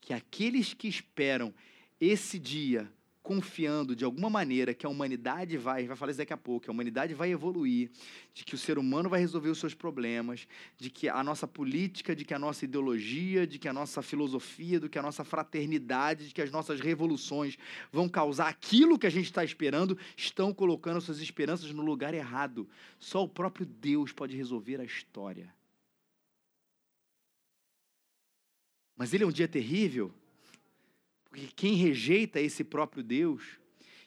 que 0.00 0.12
aqueles 0.12 0.72
que 0.72 0.86
esperam 0.86 1.52
esse 2.00 2.38
dia 2.38 2.88
confiando 3.22 3.94
de 3.94 4.04
alguma 4.04 4.30
maneira 4.30 4.72
que 4.72 4.86
a 4.86 4.88
humanidade 4.88 5.56
vai, 5.56 5.86
vai 5.86 5.96
falar 5.96 6.10
isso 6.10 6.18
daqui 6.18 6.32
a 6.32 6.36
pouco, 6.36 6.64
que 6.64 6.70
a 6.70 6.72
humanidade 6.72 7.14
vai 7.14 7.30
evoluir, 7.30 7.90
de 8.32 8.44
que 8.44 8.54
o 8.54 8.58
ser 8.58 8.78
humano 8.78 9.08
vai 9.08 9.20
resolver 9.20 9.50
os 9.50 9.58
seus 9.58 9.74
problemas, 9.74 10.48
de 10.78 10.90
que 10.90 11.08
a 11.08 11.22
nossa 11.22 11.46
política, 11.46 12.16
de 12.16 12.24
que 12.24 12.32
a 12.32 12.38
nossa 12.38 12.64
ideologia, 12.64 13.46
de 13.46 13.58
que 13.58 13.68
a 13.68 13.72
nossa 13.72 14.00
filosofia, 14.00 14.80
de 14.80 14.88
que 14.88 14.98
a 14.98 15.02
nossa 15.02 15.22
fraternidade, 15.22 16.28
de 16.28 16.34
que 16.34 16.42
as 16.42 16.50
nossas 16.50 16.80
revoluções 16.80 17.58
vão 17.92 18.08
causar 18.08 18.48
aquilo 18.48 18.98
que 18.98 19.06
a 19.06 19.10
gente 19.10 19.26
está 19.26 19.44
esperando, 19.44 19.98
estão 20.16 20.52
colocando 20.52 21.00
suas 21.00 21.20
esperanças 21.20 21.70
no 21.72 21.82
lugar 21.82 22.14
errado. 22.14 22.68
Só 22.98 23.22
o 23.22 23.28
próprio 23.28 23.66
Deus 23.66 24.12
pode 24.12 24.36
resolver 24.36 24.80
a 24.80 24.84
história. 24.84 25.54
Mas 28.96 29.14
ele 29.14 29.24
é 29.24 29.26
um 29.26 29.32
dia 29.32 29.48
terrível 29.48 30.12
porque 31.30 31.48
quem 31.54 31.74
rejeita 31.74 32.40
esse 32.40 32.64
próprio 32.64 33.02
Deus, 33.02 33.42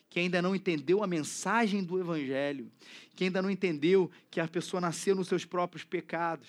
que 0.09 0.19
ainda 0.19 0.41
não 0.41 0.55
entendeu 0.55 1.01
a 1.01 1.07
mensagem 1.07 1.83
do 1.83 1.99
Evangelho, 1.99 2.71
que 3.15 3.23
ainda 3.23 3.41
não 3.41 3.49
entendeu 3.49 4.11
que 4.29 4.39
a 4.39 4.47
pessoa 4.47 4.79
nasceu 4.79 5.15
nos 5.15 5.27
seus 5.27 5.45
próprios 5.45 5.83
pecados, 5.83 6.47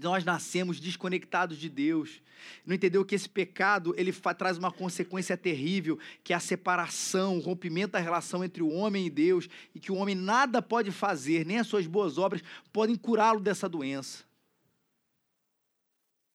nós 0.00 0.24
nascemos 0.24 0.80
desconectados 0.80 1.58
de 1.58 1.68
Deus, 1.68 2.22
não 2.64 2.74
entendeu 2.74 3.04
que 3.04 3.14
esse 3.14 3.28
pecado 3.28 3.94
ele 3.96 4.12
traz 4.12 4.58
uma 4.58 4.72
consequência 4.72 5.36
terrível, 5.36 5.98
que 6.24 6.32
é 6.32 6.36
a 6.36 6.40
separação, 6.40 7.36
o 7.36 7.40
rompimento 7.40 7.92
da 7.92 7.98
relação 7.98 8.42
entre 8.42 8.62
o 8.62 8.70
homem 8.70 9.06
e 9.06 9.10
Deus, 9.10 9.48
e 9.74 9.78
que 9.78 9.92
o 9.92 9.96
homem 9.96 10.14
nada 10.14 10.60
pode 10.62 10.90
fazer, 10.90 11.46
nem 11.46 11.58
as 11.58 11.66
suas 11.66 11.86
boas 11.86 12.18
obras 12.18 12.42
podem 12.72 12.96
curá-lo 12.96 13.40
dessa 13.40 13.68
doença. 13.68 14.27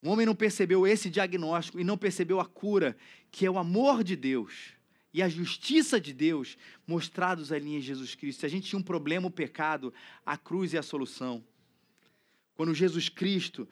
O 0.03 0.09
homem 0.09 0.25
não 0.25 0.35
percebeu 0.35 0.85
esse 0.85 1.09
diagnóstico 1.09 1.79
e 1.79 1.83
não 1.83 1.97
percebeu 1.97 2.39
a 2.41 2.45
cura, 2.45 2.97
que 3.31 3.45
é 3.45 3.49
o 3.49 3.57
amor 3.57 4.03
de 4.03 4.17
Deus 4.17 4.73
e 5.13 5.21
a 5.21 5.29
justiça 5.29 6.01
de 6.01 6.11
Deus 6.11 6.57
mostrados 6.85 7.51
ali 7.51 7.75
em 7.75 7.81
Jesus 7.81 8.13
Cristo. 8.13 8.41
Se 8.41 8.45
a 8.45 8.49
gente 8.49 8.67
tinha 8.67 8.79
um 8.79 8.83
problema, 8.83 9.27
o 9.27 9.31
pecado, 9.31 9.93
a 10.25 10.35
cruz 10.35 10.73
é 10.73 10.79
a 10.79 10.83
solução. 10.83 11.41
Quando 12.55 12.73
Jesus 12.73 13.07
Cristo, 13.07 13.67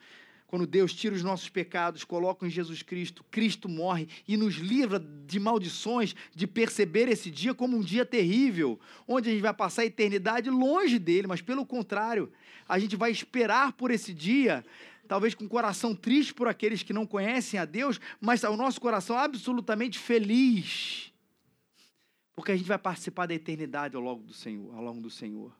quando 0.46 0.66
Deus 0.66 0.94
tira 0.94 1.14
os 1.14 1.22
nossos 1.22 1.48
pecados, 1.48 2.04
coloca 2.04 2.46
em 2.46 2.50
Jesus 2.50 2.82
Cristo, 2.82 3.24
Cristo 3.30 3.68
morre 3.68 4.08
e 4.26 4.36
nos 4.36 4.54
livra 4.54 4.98
de 5.26 5.38
maldições, 5.38 6.14
de 6.34 6.46
perceber 6.46 7.08
esse 7.08 7.30
dia 7.30 7.52
como 7.52 7.76
um 7.76 7.80
dia 7.80 8.06
terrível, 8.06 8.78
onde 9.06 9.28
a 9.28 9.32
gente 9.32 9.42
vai 9.42 9.54
passar 9.54 9.82
a 9.82 9.86
eternidade 9.86 10.48
longe 10.48 10.98
dele, 10.98 11.26
mas 11.26 11.42
pelo 11.42 11.66
contrário, 11.66 12.32
a 12.68 12.78
gente 12.78 12.96
vai 12.96 13.10
esperar 13.10 13.72
por 13.72 13.90
esse 13.90 14.14
dia 14.14 14.64
talvez 15.12 15.34
com 15.34 15.44
o 15.44 15.48
coração 15.48 15.94
triste 15.94 16.32
por 16.32 16.48
aqueles 16.48 16.82
que 16.82 16.90
não 16.90 17.06
conhecem 17.06 17.60
a 17.60 17.66
Deus, 17.66 18.00
mas 18.18 18.44
o 18.44 18.56
nosso 18.56 18.80
coração 18.80 19.18
absolutamente 19.18 19.98
feliz, 19.98 21.12
porque 22.34 22.50
a 22.50 22.56
gente 22.56 22.66
vai 22.66 22.78
participar 22.78 23.26
da 23.26 23.34
eternidade 23.34 23.94
ao 23.94 24.00
longo 24.00 24.22
do 24.22 24.32
Senhor, 24.32 24.74
ao 24.74 24.82
longo 24.82 25.02
do 25.02 25.10
Senhor. 25.10 25.54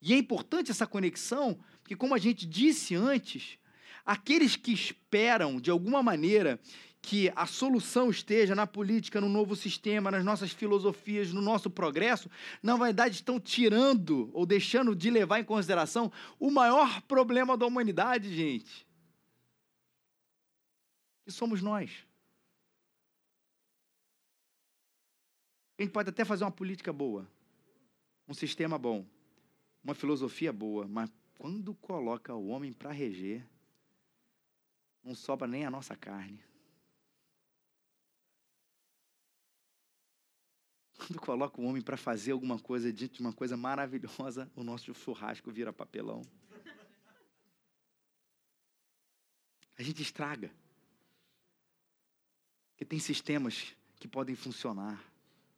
E 0.00 0.14
é 0.14 0.16
importante 0.16 0.70
essa 0.70 0.86
conexão, 0.86 1.58
porque 1.82 1.96
como 1.96 2.14
a 2.14 2.18
gente 2.18 2.46
disse 2.46 2.94
antes, 2.94 3.58
aqueles 4.04 4.54
que 4.54 4.72
esperam 4.72 5.60
de 5.60 5.72
alguma 5.72 6.00
maneira 6.00 6.60
que 7.06 7.32
a 7.36 7.46
solução 7.46 8.10
esteja 8.10 8.52
na 8.52 8.66
política, 8.66 9.20
no 9.20 9.28
novo 9.28 9.54
sistema, 9.54 10.10
nas 10.10 10.24
nossas 10.24 10.50
filosofias, 10.50 11.32
no 11.32 11.40
nosso 11.40 11.70
progresso, 11.70 12.28
na 12.60 12.76
verdade 12.76 13.14
estão 13.14 13.38
tirando 13.38 14.28
ou 14.32 14.44
deixando 14.44 14.92
de 14.92 15.08
levar 15.08 15.38
em 15.38 15.44
consideração 15.44 16.10
o 16.36 16.50
maior 16.50 17.00
problema 17.02 17.56
da 17.56 17.64
humanidade, 17.64 18.34
gente. 18.34 18.84
Que 21.24 21.30
somos 21.30 21.62
nós. 21.62 22.04
A 25.78 25.82
gente 25.82 25.92
pode 25.92 26.10
até 26.10 26.24
fazer 26.24 26.42
uma 26.42 26.50
política 26.50 26.92
boa, 26.92 27.24
um 28.26 28.34
sistema 28.34 28.76
bom, 28.76 29.06
uma 29.84 29.94
filosofia 29.94 30.52
boa, 30.52 30.88
mas 30.88 31.08
quando 31.38 31.72
coloca 31.76 32.34
o 32.34 32.48
homem 32.48 32.72
para 32.72 32.90
reger, 32.90 33.46
não 35.04 35.14
sobra 35.14 35.46
nem 35.46 35.64
a 35.64 35.70
nossa 35.70 35.94
carne. 35.94 36.42
Quando 41.06 41.20
coloca 41.20 41.60
o 41.60 41.64
homem 41.64 41.80
para 41.80 41.96
fazer 41.96 42.32
alguma 42.32 42.58
coisa 42.58 42.92
de 42.92 43.08
uma 43.20 43.32
coisa 43.32 43.56
maravilhosa, 43.56 44.50
o 44.56 44.64
nosso 44.64 44.92
churrasco 44.92 45.52
vira 45.52 45.72
papelão. 45.72 46.22
A 49.78 49.82
gente 49.84 50.02
estraga. 50.02 50.50
Porque 52.70 52.84
tem 52.84 52.98
sistemas 52.98 53.76
que 54.00 54.08
podem 54.08 54.34
funcionar. 54.34 55.00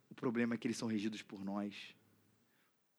O 0.07 0.13
problema 0.13 0.53
é 0.53 0.57
que 0.57 0.67
eles 0.67 0.77
são 0.77 0.87
regidos 0.87 1.23
por 1.23 1.43
nós. 1.43 1.95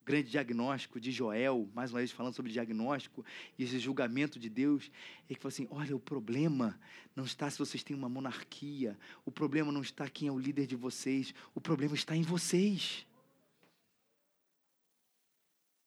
Grande 0.03 0.31
diagnóstico 0.31 0.99
de 0.99 1.11
Joel, 1.11 1.69
mais 1.75 1.91
uma 1.91 1.99
vez 1.99 2.11
falando 2.11 2.33
sobre 2.33 2.51
diagnóstico 2.51 3.23
e 3.57 3.63
esse 3.63 3.77
julgamento 3.77 4.39
de 4.39 4.49
Deus, 4.49 4.91
é 5.29 5.35
que 5.35 5.39
fala 5.39 5.53
assim: 5.53 5.67
olha, 5.69 5.95
o 5.95 5.99
problema 5.99 6.79
não 7.15 7.23
está 7.23 7.49
se 7.49 7.59
vocês 7.59 7.83
têm 7.83 7.95
uma 7.95 8.09
monarquia, 8.09 8.97
o 9.25 9.31
problema 9.31 9.71
não 9.71 9.81
está 9.81 10.09
quem 10.09 10.27
é 10.27 10.31
o 10.31 10.39
líder 10.39 10.65
de 10.65 10.75
vocês, 10.75 11.35
o 11.53 11.61
problema 11.61 11.93
está 11.93 12.15
em 12.15 12.23
vocês. 12.23 13.05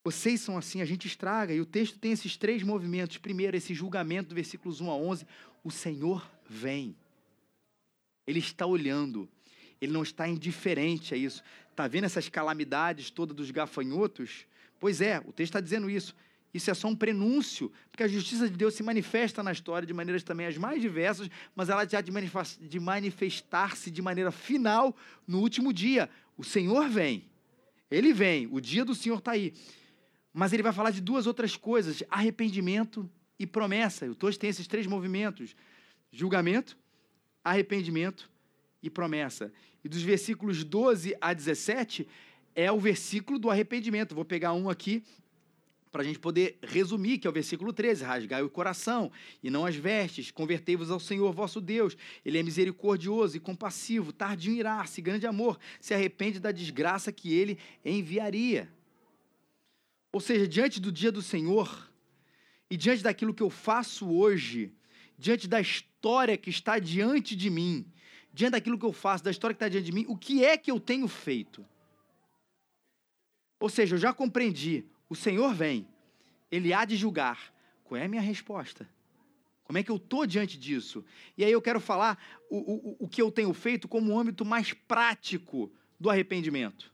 Vocês 0.05 0.42
são 0.42 0.59
assim, 0.59 0.83
a 0.83 0.85
gente 0.85 1.07
estraga. 1.07 1.55
E 1.55 1.61
o 1.62 1.66
texto 1.66 1.98
tem 1.98 2.12
esses 2.12 2.37
três 2.37 2.62
movimentos. 2.62 3.16
Primeiro, 3.16 3.57
esse 3.57 3.72
julgamento 3.72 4.29
do 4.29 4.35
versículos 4.35 4.81
1 4.83 4.90
a 4.90 4.94
11. 4.94 5.27
O 5.64 5.70
Senhor 5.70 6.31
vem. 6.46 6.94
Ele 8.27 8.38
está 8.38 8.66
olhando. 8.66 9.27
Ele 9.85 9.92
não 9.92 10.03
está 10.03 10.29
indiferente 10.29 11.14
a 11.14 11.16
isso. 11.16 11.42
Está 11.70 11.87
vendo 11.87 12.05
essas 12.05 12.29
calamidades 12.29 13.11
todas 13.11 13.37
dos 13.37 13.51
gafanhotos? 13.51 14.47
Pois 14.81 15.01
é, 15.01 15.18
o 15.20 15.33
texto 15.33 15.51
está 15.51 15.61
dizendo 15.61 15.88
isso. 15.88 16.14
Isso 16.55 16.70
é 16.70 16.75
só 16.75 16.87
um 16.87 16.94
prenúncio, 16.94 17.73
porque 17.90 18.05
a 18.05 18.09
justiça 18.09 18.49
de 18.49 18.57
Deus 18.57 18.75
se 18.75 18.83
manifesta 18.83 19.42
na 19.42 19.51
história 19.51 19.85
de 19.85 19.92
maneiras 19.92 20.23
também 20.23 20.47
as 20.47 20.57
mais 20.57 20.81
diversas, 20.81 21.29
mas 21.55 21.68
ela 21.68 21.85
já 21.85 22.01
de 22.01 22.81
manifestar-se 22.81 23.90
de 23.90 24.01
maneira 24.01 24.31
final 24.31 24.97
no 25.27 25.40
último 25.40 25.73
dia. 25.73 26.09
O 26.37 26.44
Senhor 26.44 26.88
vem. 26.88 27.25
Ele 27.90 28.12
vem, 28.12 28.49
o 28.53 28.61
dia 28.61 28.85
do 28.85 28.94
Senhor 28.94 29.18
está 29.18 29.33
aí. 29.33 29.53
Mas 30.33 30.53
ele 30.53 30.62
vai 30.62 30.73
falar 30.73 30.90
de 30.90 31.01
duas 31.01 31.27
outras 31.27 31.57
coisas: 31.57 32.05
arrependimento 32.09 33.11
e 33.37 33.47
promessa. 33.47 34.07
O 34.07 34.14
texto 34.14 34.40
tem 34.40 34.51
esses 34.51 34.68
três 34.68 34.87
movimentos: 34.87 35.57
julgamento, 36.12 36.79
arrependimento 37.42 38.31
e 38.81 38.88
promessa. 38.88 39.53
E 39.85 39.88
dos 39.88 40.03
versículos 40.03 40.64
12 40.64 41.14
a 41.20 41.35
17 41.35 42.09
é 42.55 42.73
o 42.73 42.81
versículo 42.81 43.38
do 43.38 43.51
arrependimento. 43.51 44.14
Vou 44.14 44.25
pegar 44.25 44.55
um 44.55 44.70
aqui 44.70 45.05
para 45.92 46.03
a 46.03 46.05
gente 46.05 46.18
poder 46.18 46.59
resumir, 46.61 47.18
que 47.18 47.27
é 47.27 47.31
o 47.31 47.33
versículo 47.33 47.73
13: 47.73 48.03
rasgai 48.03 48.42
o 48.42 48.51
coração 48.51 49.12
e 49.42 49.49
não 49.49 49.64
as 49.64 49.77
vestes, 49.77 50.31
convertei-vos 50.31 50.90
ao 50.90 50.99
Senhor 50.99 51.33
vosso 51.33 51.61
Deus. 51.61 51.97
Ele 52.25 52.37
é 52.38 52.42
misericordioso 52.42 53.37
e 53.37 53.40
compassivo, 53.40 54.12
tardio 54.12 54.53
em 54.53 54.59
irar-se, 54.59 55.01
grande 55.01 55.25
amor, 55.27 55.57
se 55.81 55.94
arrepende 55.94 56.40
da 56.40 56.51
desgraça 56.51 57.12
que 57.12 57.33
ele 57.33 57.59
enviaria. 57.85 58.68
Ou 60.11 60.20
seja, 60.20 60.49
diante 60.49 60.81
do 60.81 60.90
dia 60.90 61.12
do 61.12 61.23
Senhor 61.23 61.90
e 62.70 62.77
diante 62.77 63.03
daquilo 63.03 63.35
que 63.35 63.42
eu 63.42 63.51
faço 63.51 64.11
hoje, 64.11 64.73
diante 65.18 65.47
da 65.47 65.61
história 65.61 66.37
que 66.37 66.51
está 66.51 66.79
diante 66.79 67.37
de 67.37 67.51
mim, 67.51 67.87
diante 68.35 68.53
daquilo 68.53 68.77
que 68.77 68.85
eu 68.85 68.92
faço, 68.92 69.23
da 69.23 69.31
história 69.31 69.55
que 69.55 69.59
está 69.59 69.68
diante 69.68 69.87
de 69.87 69.92
mim, 69.92 70.05
o 70.09 70.16
que 70.16 70.44
é 70.44 70.59
que 70.59 70.68
eu 70.68 70.81
tenho 70.81 71.07
feito? 71.07 71.64
Ou 73.61 73.68
seja, 73.68 73.94
eu 73.94 73.99
já 73.99 74.12
compreendi, 74.12 74.85
o 75.09 75.14
Senhor 75.14 75.55
vem, 75.55 75.87
Ele 76.51 76.73
há 76.73 76.85
de 76.85 76.97
julgar. 76.97 77.55
Qual 77.85 77.97
é 77.97 78.05
a 78.05 78.09
minha 78.09 78.20
resposta? 78.20 78.88
Como 79.62 79.79
é 79.79 79.85
que 79.85 79.90
eu 79.90 79.97
estou 79.97 80.27
diante 80.27 80.59
disso? 80.59 81.05
E 81.38 81.44
aí 81.44 81.53
eu 81.53 81.62
quero 81.62 81.79
falar 81.79 82.18
o, 82.51 82.57
o, 82.57 82.97
o 83.05 83.09
que 83.09 83.23
eu 83.23 83.31
tenho 83.31 83.55
feito 83.55 83.87
como 83.87 84.12
um 84.12 84.18
âmbito 84.18 84.44
mais 84.44 84.73
prático 84.73 85.73
do 85.99 86.11
arrependimento. 86.11 86.92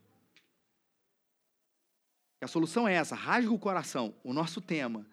A 2.42 2.46
solução 2.46 2.86
é 2.86 2.94
essa, 2.94 3.14
rasga 3.14 3.50
o 3.50 3.58
coração, 3.58 4.14
o 4.22 4.32
nosso 4.34 4.60
tema. 4.60 5.06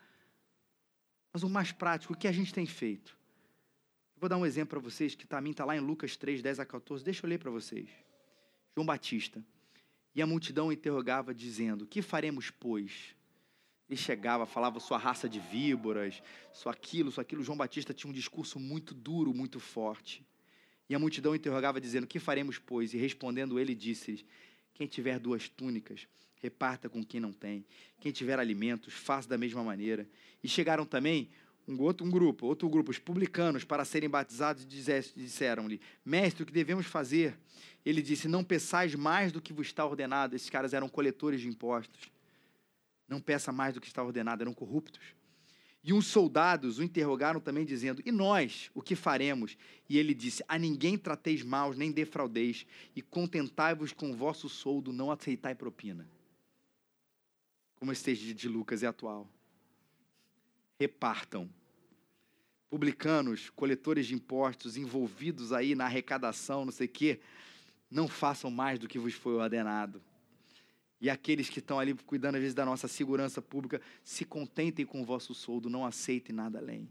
Mas 1.31 1.41
o 1.43 1.49
mais 1.49 1.71
prático, 1.71 2.13
o 2.13 2.17
que 2.17 2.27
a 2.27 2.31
gente 2.31 2.53
tem 2.53 2.65
feito? 2.65 3.17
Vou 4.19 4.27
dar 4.27 4.37
um 4.37 4.45
exemplo 4.45 4.69
para 4.69 4.79
vocês, 4.79 5.13
que 5.13 5.27
também 5.27 5.51
está 5.51 5.63
lá 5.63 5.75
em 5.75 5.79
Lucas 5.79 6.15
3, 6.15 6.41
10 6.41 6.59
a 6.59 6.65
14. 6.65 7.03
Deixa 7.03 7.25
eu 7.25 7.29
ler 7.29 7.37
para 7.37 7.51
vocês. 7.51 7.87
João 8.75 8.85
Batista. 8.85 9.43
E 10.15 10.21
a 10.21 10.25
multidão 10.25 10.71
interrogava, 10.71 11.33
dizendo: 11.35 11.85
Que 11.85 12.01
faremos, 12.01 12.49
pois? 12.49 13.15
Ele 13.87 13.97
chegava, 13.97 14.45
falava 14.45 14.79
sua 14.79 14.97
raça 14.97 15.29
de 15.29 15.39
víboras, 15.39 16.21
só 16.51 16.69
aquilo, 16.69 17.11
só 17.11 17.21
aquilo. 17.21 17.43
João 17.43 17.57
Batista 17.57 17.93
tinha 17.93 18.09
um 18.09 18.13
discurso 18.13 18.59
muito 18.59 18.93
duro, 18.93 19.33
muito 19.33 19.59
forte. 19.59 20.25
E 20.89 20.95
a 20.95 20.99
multidão 20.99 21.35
interrogava, 21.35 21.79
dizendo: 21.79 22.07
Que 22.07 22.17
faremos, 22.17 22.57
pois? 22.57 22.95
E 22.95 22.97
respondendo 22.97 23.59
ele, 23.59 23.75
disse-lhes: 23.75 24.25
Quem 24.73 24.87
tiver 24.87 25.19
duas 25.19 25.47
túnicas, 25.47 26.07
reparta 26.41 26.89
com 26.89 27.03
quem 27.03 27.19
não 27.19 27.31
tem. 27.31 27.63
Quem 27.99 28.11
tiver 28.11 28.39
alimentos, 28.39 28.95
faça 28.95 29.29
da 29.29 29.37
mesma 29.37 29.63
maneira. 29.63 30.09
E 30.43 30.49
chegaram 30.49 30.85
também 30.85 31.29
um 31.67 31.81
outro 31.81 32.07
um 32.07 32.09
grupo, 32.09 32.45
outro 32.45 32.69
grupo, 32.69 32.91
os 32.91 32.97
publicanos, 32.97 33.65
para 33.65 33.83
serem 33.83 34.09
batizados, 34.09 34.65
disseram-lhe: 34.65 35.81
Mestre, 36.05 36.43
o 36.43 36.45
que 36.45 36.53
devemos 36.53 36.85
fazer? 36.85 37.37
Ele 37.85 38.01
disse: 38.01 38.27
Não 38.27 38.43
peçais 38.43 38.95
mais 38.95 39.31
do 39.33 39.41
que 39.41 39.51
vos 39.51 39.67
está 39.67 39.85
ordenado. 39.85 40.35
Esses 40.35 40.49
caras 40.49 40.73
eram 40.73 40.87
coletores 40.87 41.41
de 41.41 41.49
impostos. 41.49 42.09
Não 43.07 43.19
peça 43.19 43.51
mais 43.51 43.73
do 43.73 43.81
que 43.81 43.87
está 43.87 44.01
ordenado, 44.01 44.41
eram 44.41 44.53
corruptos. 44.53 45.15
E 45.83 45.93
uns 45.93 46.07
soldados 46.07 46.79
o 46.79 46.83
interrogaram 46.83 47.41
também, 47.41 47.65
dizendo: 47.65 48.01
E 48.05 48.11
nós, 48.13 48.71
o 48.73 48.81
que 48.81 48.95
faremos? 48.95 49.57
E 49.89 49.97
ele 49.97 50.13
disse: 50.13 50.43
A 50.47 50.57
ninguém 50.57 50.97
trateis 50.97 51.43
maus, 51.43 51.75
nem 51.75 51.91
defraudeis, 51.91 52.65
e 52.95 53.01
contentai-vos 53.01 53.91
com 53.91 54.11
o 54.11 54.15
vosso 54.15 54.47
soldo, 54.47 54.93
não 54.93 55.11
aceitai 55.11 55.53
propina. 55.53 56.07
Como 57.75 57.91
texto 57.91 58.33
de 58.33 58.47
Lucas 58.47 58.83
é 58.83 58.87
atual 58.87 59.29
repartam. 60.79 61.49
Publicanos, 62.69 63.49
coletores 63.49 64.07
de 64.07 64.13
impostos, 64.13 64.75
envolvidos 64.75 65.53
aí 65.53 65.73
na 65.73 65.85
arrecadação, 65.85 66.65
não 66.65 66.71
sei 66.71 66.87
o 66.87 66.89
quê, 66.89 67.19
não 67.89 68.07
façam 68.07 68.51
mais 68.51 68.77
do 68.77 68.87
que 68.87 68.99
vos 68.99 69.13
foi 69.13 69.33
ordenado. 69.33 70.01
E 70.99 71.09
aqueles 71.09 71.49
que 71.49 71.59
estão 71.59 71.79
ali 71.79 71.93
cuidando, 71.93 72.35
às 72.35 72.41
vezes, 72.41 72.55
da 72.55 72.65
nossa 72.65 72.87
segurança 72.87 73.41
pública, 73.41 73.79
se 74.03 74.25
contentem 74.25 74.85
com 74.85 75.01
o 75.01 75.05
vosso 75.05 75.33
soldo, 75.33 75.69
não 75.69 75.85
aceitem 75.85 76.35
nada 76.35 76.57
além. 76.57 76.89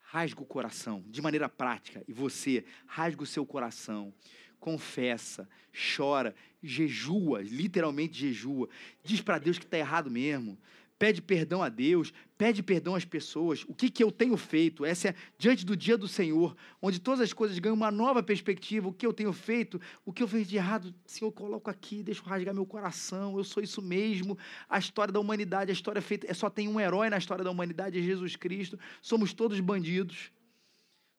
Rasga 0.00 0.42
o 0.42 0.46
coração, 0.46 1.04
de 1.08 1.20
maneira 1.20 1.48
prática. 1.48 2.04
E 2.06 2.12
você, 2.12 2.64
rasga 2.86 3.22
o 3.22 3.26
seu 3.26 3.44
coração. 3.44 4.14
Confessa, 4.60 5.48
chora, 5.96 6.34
jejua, 6.62 7.42
literalmente 7.42 8.14
jejua. 8.14 8.68
Diz 9.02 9.20
para 9.20 9.38
Deus 9.38 9.58
que 9.58 9.64
está 9.64 9.76
errado 9.76 10.10
mesmo 10.10 10.56
pede 11.02 11.20
perdão 11.20 11.64
a 11.64 11.68
Deus, 11.68 12.12
pede 12.38 12.62
perdão 12.62 12.94
às 12.94 13.04
pessoas. 13.04 13.64
O 13.66 13.74
que, 13.74 13.90
que 13.90 14.04
eu 14.04 14.12
tenho 14.12 14.36
feito? 14.36 14.84
Essa 14.84 15.08
é 15.08 15.14
diante 15.36 15.66
do 15.66 15.76
dia 15.76 15.98
do 15.98 16.06
Senhor, 16.06 16.56
onde 16.80 17.00
todas 17.00 17.20
as 17.20 17.32
coisas 17.32 17.58
ganham 17.58 17.74
uma 17.74 17.90
nova 17.90 18.22
perspectiva. 18.22 18.86
O 18.86 18.92
que 18.92 19.04
eu 19.04 19.12
tenho 19.12 19.32
feito? 19.32 19.80
O 20.04 20.12
que 20.12 20.22
eu 20.22 20.28
fiz 20.28 20.46
de 20.46 20.54
errado? 20.54 20.94
Senhor, 21.04 21.32
coloco 21.32 21.68
aqui, 21.68 22.04
deixa 22.04 22.20
eu 22.20 22.26
rasgar 22.26 22.54
meu 22.54 22.64
coração. 22.64 23.36
Eu 23.36 23.42
sou 23.42 23.60
isso 23.60 23.82
mesmo. 23.82 24.38
A 24.68 24.78
história 24.78 25.12
da 25.12 25.18
humanidade, 25.18 25.72
a 25.72 25.74
história 25.74 26.00
feita, 26.00 26.30
é 26.30 26.34
só 26.34 26.48
tem 26.48 26.68
um 26.68 26.78
herói 26.78 27.10
na 27.10 27.18
história 27.18 27.42
da 27.42 27.50
humanidade, 27.50 27.98
é 27.98 28.00
Jesus 28.00 28.36
Cristo. 28.36 28.78
Somos 29.00 29.32
todos 29.32 29.58
bandidos. 29.58 30.30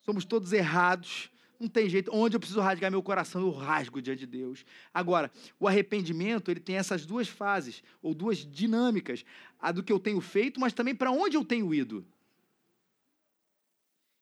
Somos 0.05 0.23
todos 0.23 0.53
errados. 0.53 1.29
Não 1.63 1.69
tem 1.69 1.87
jeito. 1.87 2.11
Onde 2.13 2.35
eu 2.35 2.41
preciso 2.41 2.59
rasgar 2.59 2.91
meu 2.91 3.01
coração, 3.01 3.39
eu 3.39 3.49
rasgo 3.49 4.01
diante 4.01 4.19
de 4.19 4.25
Deus. 4.25 4.65
Agora, 4.93 5.31
o 5.57 5.65
arrependimento, 5.65 6.51
ele 6.51 6.59
tem 6.59 6.75
essas 6.75 7.05
duas 7.05 7.29
fases, 7.29 7.81
ou 8.01 8.13
duas 8.13 8.39
dinâmicas. 8.39 9.23
A 9.57 9.71
do 9.71 9.81
que 9.81 9.93
eu 9.93 9.97
tenho 9.97 10.19
feito, 10.19 10.59
mas 10.59 10.73
também 10.73 10.93
para 10.93 11.09
onde 11.09 11.37
eu 11.37 11.45
tenho 11.45 11.73
ido. 11.73 12.05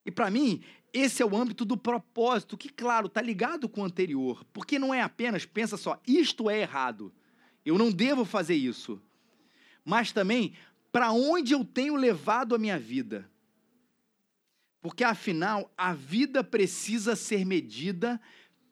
E 0.06 0.12
para 0.12 0.30
mim, 0.30 0.62
esse 0.94 1.24
é 1.24 1.26
o 1.26 1.36
âmbito 1.36 1.66
do 1.66 1.76
propósito, 1.76 2.56
que, 2.56 2.70
claro, 2.70 3.08
está 3.08 3.24
ligado 3.24 3.68
com 3.68 3.82
o 3.82 3.86
anterior. 3.86 4.46
Porque 4.54 4.78
não 4.78 4.94
é 4.94 5.02
apenas, 5.02 5.44
pensa 5.44 5.78
só, 5.78 6.00
isto 6.06 6.48
é 6.48 6.62
errado. 6.62 7.12
Eu 7.66 7.76
não 7.76 7.92
devo 7.92 8.24
fazer 8.24 8.54
isso. 8.54 9.02
Mas 9.84 10.12
também, 10.12 10.54
para 10.92 11.12
onde 11.12 11.54
eu 11.54 11.66
tenho 11.66 11.96
levado 11.96 12.54
a 12.54 12.60
minha 12.60 12.78
vida. 12.78 13.28
Porque 14.82 15.04
afinal, 15.04 15.72
a 15.78 15.94
vida 15.94 16.44
precisa 16.44 17.16
ser 17.16 17.46
medida 17.46 18.20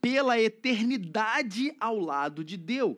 pela 0.01 0.39
eternidade 0.39 1.75
ao 1.79 1.99
lado 1.99 2.43
de 2.43 2.57
Deus. 2.57 2.97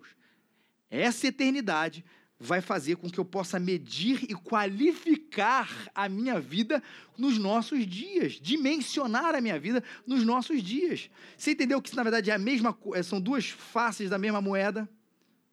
Essa 0.89 1.27
eternidade 1.27 2.05
vai 2.39 2.59
fazer 2.59 2.95
com 2.95 3.09
que 3.09 3.19
eu 3.19 3.25
possa 3.25 3.59
medir 3.59 4.23
e 4.23 4.33
qualificar 4.33 5.69
a 5.93 6.09
minha 6.09 6.39
vida 6.39 6.81
nos 7.15 7.37
nossos 7.37 7.85
dias, 7.85 8.33
dimensionar 8.33 9.35
a 9.35 9.41
minha 9.41 9.59
vida 9.59 9.83
nos 10.07 10.23
nossos 10.23 10.63
dias. 10.63 11.09
Você 11.37 11.51
entendeu 11.51 11.79
que 11.81 11.89
isso, 11.89 11.95
na 11.95 12.03
verdade, 12.03 12.31
é 12.31 12.33
a 12.33 12.39
mesma, 12.39 12.75
são 13.03 13.21
duas 13.21 13.47
faces 13.49 14.09
da 14.09 14.17
mesma 14.17 14.41
moeda? 14.41 14.89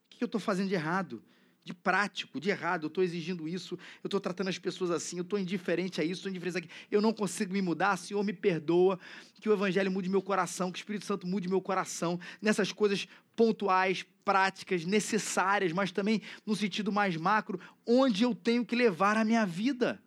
O 0.07 0.17
que 0.17 0.25
eu 0.25 0.27
estou 0.27 0.41
fazendo 0.41 0.69
de 0.69 0.75
errado? 0.75 1.23
De 1.69 1.75
prático, 1.75 2.41
de 2.41 2.49
errado. 2.49 2.85
Eu 2.85 2.89
estou 2.89 3.05
exigindo 3.05 3.47
isso, 3.47 3.79
eu 4.03 4.09
estou 4.09 4.19
tratando 4.19 4.49
as 4.49 4.59
pessoas 4.59 4.91
assim, 4.91 5.19
eu 5.19 5.23
estou 5.23 5.39
indiferente 5.39 6.01
a 6.01 6.05
isso, 6.05 6.15
estou 6.15 6.31
indiferente 6.31 6.59
aqui. 6.59 6.69
Eu 6.91 7.03
não 7.03 7.13
consigo 7.13 7.53
me 7.53 7.61
mudar, 7.61 7.97
Senhor, 7.99 8.25
me 8.25 8.33
perdoa. 8.33 8.99
Que 9.39 9.51
o 9.51 9.53
Evangelho 9.53 9.91
mude 9.91 10.09
meu 10.09 10.23
coração, 10.23 10.73
que 10.73 10.79
o 10.79 10.81
Espírito 10.81 11.05
Santo 11.05 11.27
mude 11.27 11.47
meu 11.47 11.61
coração 11.61 12.19
nessas 12.41 12.73
coisas 12.73 13.07
pontuais, 13.37 14.05
práticas, 14.25 14.85
necessárias, 14.85 15.73
mas 15.73 15.93
também 15.93 16.23
no 16.47 16.57
sentido 16.57 16.91
mais 16.91 17.17
macro, 17.17 17.61
onde 17.87 18.25
eu 18.25 18.35
tenho 18.35 18.65
que 18.65 18.75
levar 18.75 19.17
a 19.19 19.25
minha 19.25 19.45
vida. 19.45 20.03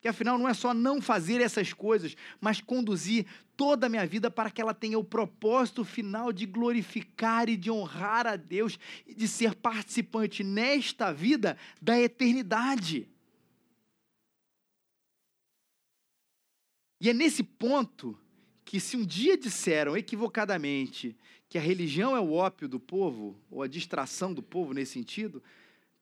Que 0.00 0.08
afinal 0.08 0.38
não 0.38 0.48
é 0.48 0.54
só 0.54 0.74
não 0.74 1.00
fazer 1.00 1.40
essas 1.40 1.72
coisas, 1.72 2.16
mas 2.40 2.60
conduzir 2.60 3.26
toda 3.56 3.86
a 3.86 3.88
minha 3.88 4.06
vida 4.06 4.30
para 4.30 4.50
que 4.50 4.60
ela 4.60 4.74
tenha 4.74 4.98
o 4.98 5.04
propósito 5.04 5.84
final 5.84 6.32
de 6.32 6.44
glorificar 6.46 7.48
e 7.48 7.56
de 7.56 7.70
honrar 7.70 8.26
a 8.26 8.36
Deus 8.36 8.78
e 9.06 9.14
de 9.14 9.26
ser 9.26 9.54
participante 9.54 10.44
nesta 10.44 11.12
vida 11.12 11.56
da 11.80 11.98
eternidade. 11.98 13.08
E 17.00 17.10
é 17.10 17.12
nesse 17.12 17.42
ponto 17.42 18.18
que, 18.64 18.80
se 18.80 18.96
um 18.96 19.04
dia 19.04 19.36
disseram 19.36 19.96
equivocadamente 19.96 21.16
que 21.48 21.58
a 21.58 21.60
religião 21.60 22.16
é 22.16 22.20
o 22.20 22.32
ópio 22.32 22.68
do 22.68 22.80
povo, 22.80 23.38
ou 23.50 23.62
a 23.62 23.68
distração 23.68 24.34
do 24.34 24.42
povo 24.42 24.72
nesse 24.72 24.92
sentido, 24.92 25.42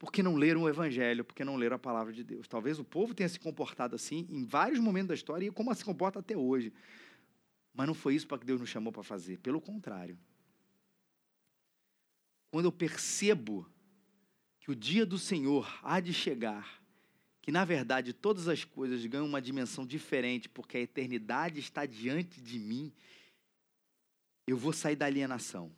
porque 0.04 0.22
não 0.22 0.36
leram 0.36 0.62
o 0.62 0.68
evangelho, 0.68 1.24
porque 1.24 1.44
não 1.44 1.56
leram 1.56 1.76
a 1.76 1.78
palavra 1.78 2.12
de 2.12 2.22
Deus. 2.22 2.46
Talvez 2.46 2.78
o 2.78 2.84
povo 2.84 3.14
tenha 3.14 3.28
se 3.28 3.40
comportado 3.40 3.94
assim 3.94 4.26
em 4.30 4.44
vários 4.44 4.78
momentos 4.78 5.08
da 5.08 5.14
história 5.14 5.46
e 5.46 5.50
como 5.50 5.74
se 5.74 5.84
comporta 5.84 6.18
até 6.18 6.36
hoje. 6.36 6.72
Mas 7.72 7.86
não 7.86 7.94
foi 7.94 8.14
isso 8.14 8.26
para 8.26 8.38
que 8.38 8.46
Deus 8.46 8.60
nos 8.60 8.70
chamou 8.70 8.92
para 8.92 9.02
fazer. 9.02 9.38
Pelo 9.38 9.60
contrário. 9.60 10.18
Quando 12.50 12.66
eu 12.66 12.72
percebo 12.72 13.68
que 14.60 14.70
o 14.70 14.76
dia 14.76 15.04
do 15.04 15.18
Senhor 15.18 15.68
há 15.82 15.98
de 16.00 16.12
chegar, 16.12 16.82
que 17.42 17.50
na 17.50 17.64
verdade 17.64 18.12
todas 18.12 18.48
as 18.48 18.64
coisas 18.64 19.04
ganham 19.06 19.26
uma 19.26 19.42
dimensão 19.42 19.84
diferente, 19.84 20.48
porque 20.48 20.76
a 20.76 20.80
eternidade 20.80 21.60
está 21.60 21.84
diante 21.84 22.40
de 22.40 22.58
mim, 22.58 22.92
eu 24.46 24.56
vou 24.56 24.72
sair 24.72 24.96
da 24.96 25.06
alienação. 25.06 25.70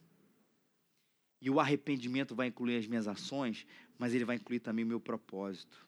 E 1.40 1.50
o 1.50 1.58
arrependimento 1.60 2.34
vai 2.34 2.48
incluir 2.48 2.76
as 2.76 2.86
minhas 2.86 3.08
ações, 3.08 3.66
mas 3.98 4.14
ele 4.14 4.24
vai 4.24 4.37
incluir 4.37 4.61
também 4.61 4.85
o 4.85 4.88
meu 4.88 5.00
propósito. 5.00 5.87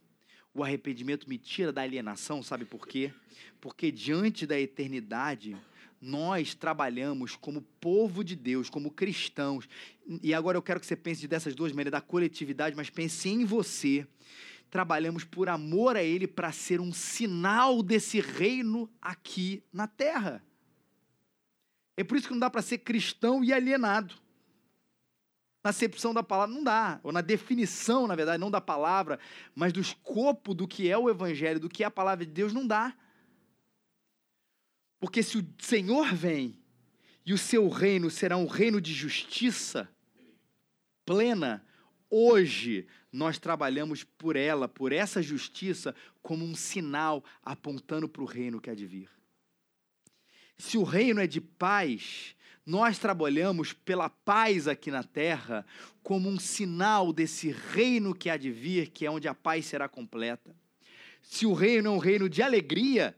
O 0.54 0.64
arrependimento 0.64 1.28
me 1.28 1.38
tira 1.38 1.72
da 1.72 1.82
alienação, 1.82 2.42
sabe 2.42 2.64
por 2.64 2.86
quê? 2.86 3.12
Porque 3.60 3.90
diante 3.92 4.46
da 4.46 4.58
eternidade, 4.58 5.56
nós 6.00 6.54
trabalhamos 6.54 7.36
como 7.36 7.62
povo 7.80 8.24
de 8.24 8.36
Deus, 8.36 8.70
como 8.70 8.90
cristãos. 8.90 9.68
E 10.22 10.32
agora 10.32 10.56
eu 10.56 10.62
quero 10.62 10.80
que 10.80 10.86
você 10.86 10.96
pense 10.96 11.26
dessas 11.26 11.54
duas 11.54 11.72
maneiras, 11.72 11.92
da 11.92 12.00
coletividade, 12.00 12.76
mas 12.76 12.90
pense 12.90 13.28
em 13.28 13.44
você. 13.44 14.06
Trabalhamos 14.70 15.24
por 15.24 15.48
amor 15.48 15.96
a 15.96 16.02
Ele 16.02 16.26
para 16.26 16.52
ser 16.52 16.80
um 16.80 16.92
sinal 16.92 17.82
desse 17.82 18.20
reino 18.20 18.90
aqui 19.00 19.62
na 19.72 19.86
terra. 19.86 20.42
É 21.96 22.04
por 22.04 22.16
isso 22.16 22.28
que 22.28 22.32
não 22.32 22.40
dá 22.40 22.50
para 22.50 22.62
ser 22.62 22.78
cristão 22.78 23.42
e 23.42 23.52
alienado. 23.52 24.14
Na 25.68 25.70
acepção 25.70 26.14
da 26.14 26.22
palavra, 26.22 26.54
não 26.54 26.64
dá. 26.64 26.98
Ou 27.02 27.12
na 27.12 27.20
definição, 27.20 28.06
na 28.06 28.16
verdade, 28.16 28.40
não 28.40 28.50
da 28.50 28.58
palavra, 28.58 29.20
mas 29.54 29.70
do 29.70 29.82
escopo 29.82 30.54
do 30.54 30.66
que 30.66 30.90
é 30.90 30.96
o 30.96 31.10
Evangelho, 31.10 31.60
do 31.60 31.68
que 31.68 31.82
é 31.82 31.86
a 31.86 31.90
palavra 31.90 32.24
de 32.24 32.32
Deus, 32.32 32.54
não 32.54 32.66
dá. 32.66 32.96
Porque 34.98 35.22
se 35.22 35.36
o 35.36 35.46
Senhor 35.58 36.14
vem 36.14 36.58
e 37.26 37.34
o 37.34 37.36
seu 37.36 37.68
reino 37.68 38.10
será 38.10 38.38
um 38.38 38.46
reino 38.46 38.80
de 38.80 38.94
justiça 38.94 39.86
plena, 41.04 41.62
hoje 42.08 42.86
nós 43.12 43.38
trabalhamos 43.38 44.02
por 44.02 44.36
ela, 44.36 44.66
por 44.66 44.90
essa 44.90 45.20
justiça, 45.20 45.94
como 46.22 46.46
um 46.46 46.54
sinal 46.54 47.22
apontando 47.42 48.08
para 48.08 48.22
o 48.22 48.26
reino 48.26 48.58
que 48.58 48.70
há 48.70 48.74
de 48.74 48.86
vir. 48.86 49.10
Se 50.56 50.78
o 50.78 50.82
reino 50.82 51.20
é 51.20 51.26
de 51.26 51.42
paz, 51.42 52.34
nós 52.68 52.98
trabalhamos 52.98 53.72
pela 53.72 54.10
paz 54.10 54.68
aqui 54.68 54.90
na 54.90 55.02
terra 55.02 55.64
como 56.02 56.28
um 56.28 56.38
sinal 56.38 57.14
desse 57.14 57.50
reino 57.50 58.14
que 58.14 58.28
há 58.28 58.36
de 58.36 58.50
vir, 58.50 58.90
que 58.90 59.06
é 59.06 59.10
onde 59.10 59.26
a 59.26 59.34
paz 59.34 59.64
será 59.64 59.88
completa. 59.88 60.54
Se 61.22 61.46
o 61.46 61.54
reino 61.54 61.88
é 61.88 61.90
um 61.90 61.96
reino 61.96 62.28
de 62.28 62.42
alegria, 62.42 63.16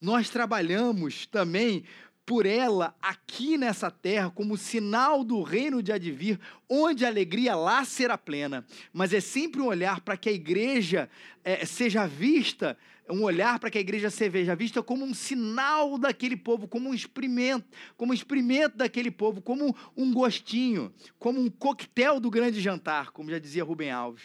nós 0.00 0.30
trabalhamos 0.30 1.26
também 1.26 1.82
por 2.24 2.46
ela 2.46 2.94
aqui 3.02 3.58
nessa 3.58 3.90
terra 3.90 4.30
como 4.30 4.56
sinal 4.56 5.24
do 5.24 5.42
reino 5.42 5.82
de 5.82 5.90
advir, 5.90 6.38
onde 6.68 7.04
a 7.04 7.08
alegria 7.08 7.56
lá 7.56 7.84
será 7.84 8.16
plena. 8.16 8.64
Mas 8.92 9.12
é 9.12 9.18
sempre 9.18 9.60
um 9.60 9.66
olhar 9.66 10.00
para 10.00 10.16
que 10.16 10.28
a 10.28 10.32
igreja 10.32 11.10
é, 11.42 11.66
seja 11.66 12.06
vista, 12.06 12.78
um 13.10 13.22
olhar 13.22 13.58
para 13.58 13.70
que 13.70 13.78
a 13.78 13.80
igreja 13.80 14.10
seja 14.10 14.54
vista 14.54 14.82
como 14.82 15.04
um 15.04 15.14
sinal 15.14 15.98
daquele 15.98 16.36
povo, 16.36 16.68
como 16.68 16.88
um 16.88 16.94
experimento, 16.94 17.68
como 17.96 18.12
um 18.12 18.14
experimento 18.14 18.76
daquele 18.76 19.10
povo, 19.10 19.40
como 19.42 19.74
um 19.96 20.12
gostinho, 20.12 20.92
como 21.18 21.40
um 21.40 21.50
coquetel 21.50 22.20
do 22.20 22.30
grande 22.30 22.60
jantar, 22.60 23.10
como 23.10 23.30
já 23.30 23.38
dizia 23.38 23.64
Rubem 23.64 23.90
Alves. 23.90 24.22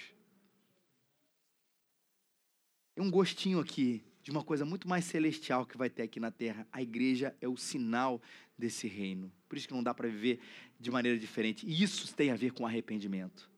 É 2.95 3.01
um 3.01 3.11
gostinho 3.11 3.59
aqui 3.59 4.03
de 4.23 4.31
uma 4.31 4.43
coisa 4.43 4.65
muito 4.65 4.87
mais 4.87 5.05
celestial 5.05 5.65
que 5.65 5.77
vai 5.77 5.89
ter 5.89 6.03
aqui 6.03 6.19
na 6.19 6.31
terra. 6.31 6.67
A 6.71 6.81
igreja 6.81 7.35
é 7.39 7.47
o 7.47 7.55
sinal 7.55 8.21
desse 8.57 8.87
reino. 8.87 9.31
Por 9.47 9.57
isso 9.57 9.67
que 9.67 9.73
não 9.73 9.83
dá 9.83 9.93
para 9.93 10.07
viver 10.07 10.39
de 10.79 10.89
maneira 10.89 11.19
diferente. 11.19 11.65
E 11.67 11.83
isso 11.83 12.11
tem 12.15 12.31
a 12.31 12.35
ver 12.35 12.51
com 12.51 12.65
arrependimento. 12.65 13.49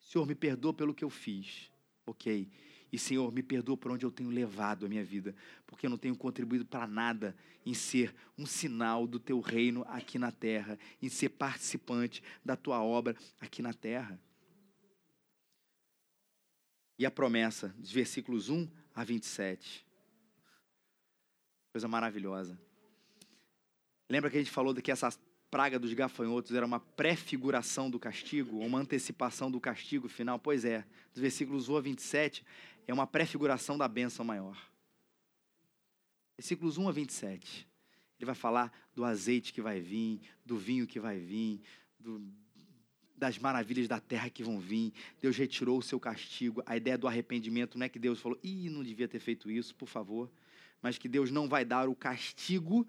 Senhor, 0.00 0.24
me 0.24 0.34
perdoa 0.34 0.72
pelo 0.72 0.94
que 0.94 1.04
eu 1.04 1.10
fiz. 1.10 1.70
Ok. 2.06 2.48
E, 2.96 2.98
Senhor, 2.98 3.30
me 3.30 3.42
perdoa 3.42 3.76
por 3.76 3.92
onde 3.92 4.06
eu 4.06 4.10
tenho 4.10 4.30
levado 4.30 4.86
a 4.86 4.88
minha 4.88 5.04
vida, 5.04 5.36
porque 5.66 5.84
eu 5.84 5.90
não 5.90 5.98
tenho 5.98 6.16
contribuído 6.16 6.64
para 6.64 6.86
nada 6.86 7.36
em 7.66 7.74
ser 7.74 8.14
um 8.38 8.46
sinal 8.46 9.06
do 9.06 9.20
teu 9.20 9.38
reino 9.38 9.84
aqui 9.86 10.18
na 10.18 10.32
terra, 10.32 10.78
em 11.02 11.10
ser 11.10 11.28
participante 11.28 12.22
da 12.42 12.56
tua 12.56 12.82
obra 12.82 13.14
aqui 13.38 13.60
na 13.60 13.74
terra. 13.74 14.18
E 16.98 17.04
a 17.04 17.10
promessa, 17.10 17.68
dos 17.76 17.92
versículos 17.92 18.48
1 18.48 18.66
a 18.94 19.04
27. 19.04 19.86
Coisa 21.74 21.86
maravilhosa. 21.86 22.58
Lembra 24.08 24.30
que 24.30 24.38
a 24.38 24.40
gente 24.40 24.50
falou 24.50 24.72
de 24.72 24.80
que 24.80 24.90
essa 24.90 25.10
praga 25.50 25.78
dos 25.78 25.92
gafanhotos 25.92 26.52
era 26.52 26.64
uma 26.64 26.80
prefiguração 26.80 27.90
do 27.90 27.98
castigo, 27.98 28.58
uma 28.58 28.78
antecipação 28.78 29.50
do 29.50 29.60
castigo 29.60 30.08
final? 30.08 30.38
Pois 30.38 30.64
é, 30.64 30.84
dos 31.12 31.20
versículos 31.20 31.68
1 31.68 31.76
a 31.76 31.80
27, 31.80 32.44
é 32.86 32.94
uma 32.94 33.06
prefiguração 33.06 33.76
da 33.76 33.88
bênção 33.88 34.24
maior. 34.24 34.56
Versículos 36.36 36.78
1 36.78 36.88
a 36.88 36.92
27. 36.92 37.68
Ele 38.18 38.26
vai 38.26 38.34
falar 38.34 38.72
do 38.94 39.04
azeite 39.04 39.52
que 39.52 39.60
vai 39.60 39.80
vir, 39.80 40.20
do 40.44 40.56
vinho 40.56 40.86
que 40.86 41.00
vai 41.00 41.18
vir, 41.18 41.60
do, 41.98 42.22
das 43.16 43.38
maravilhas 43.38 43.88
da 43.88 44.00
terra 44.00 44.30
que 44.30 44.42
vão 44.42 44.58
vir. 44.58 44.92
Deus 45.20 45.36
retirou 45.36 45.78
o 45.78 45.82
seu 45.82 46.00
castigo. 46.00 46.62
A 46.64 46.76
ideia 46.76 46.96
do 46.96 47.08
arrependimento 47.08 47.78
não 47.78 47.86
é 47.86 47.88
que 47.88 47.98
Deus 47.98 48.20
falou, 48.20 48.38
ih, 48.42 48.70
não 48.70 48.82
devia 48.82 49.08
ter 49.08 49.20
feito 49.20 49.50
isso, 49.50 49.74
por 49.74 49.88
favor 49.88 50.30
mas 50.82 50.98
que 50.98 51.08
Deus 51.08 51.30
não 51.30 51.48
vai 51.48 51.64
dar 51.64 51.88
o 51.88 51.94
castigo 51.94 52.86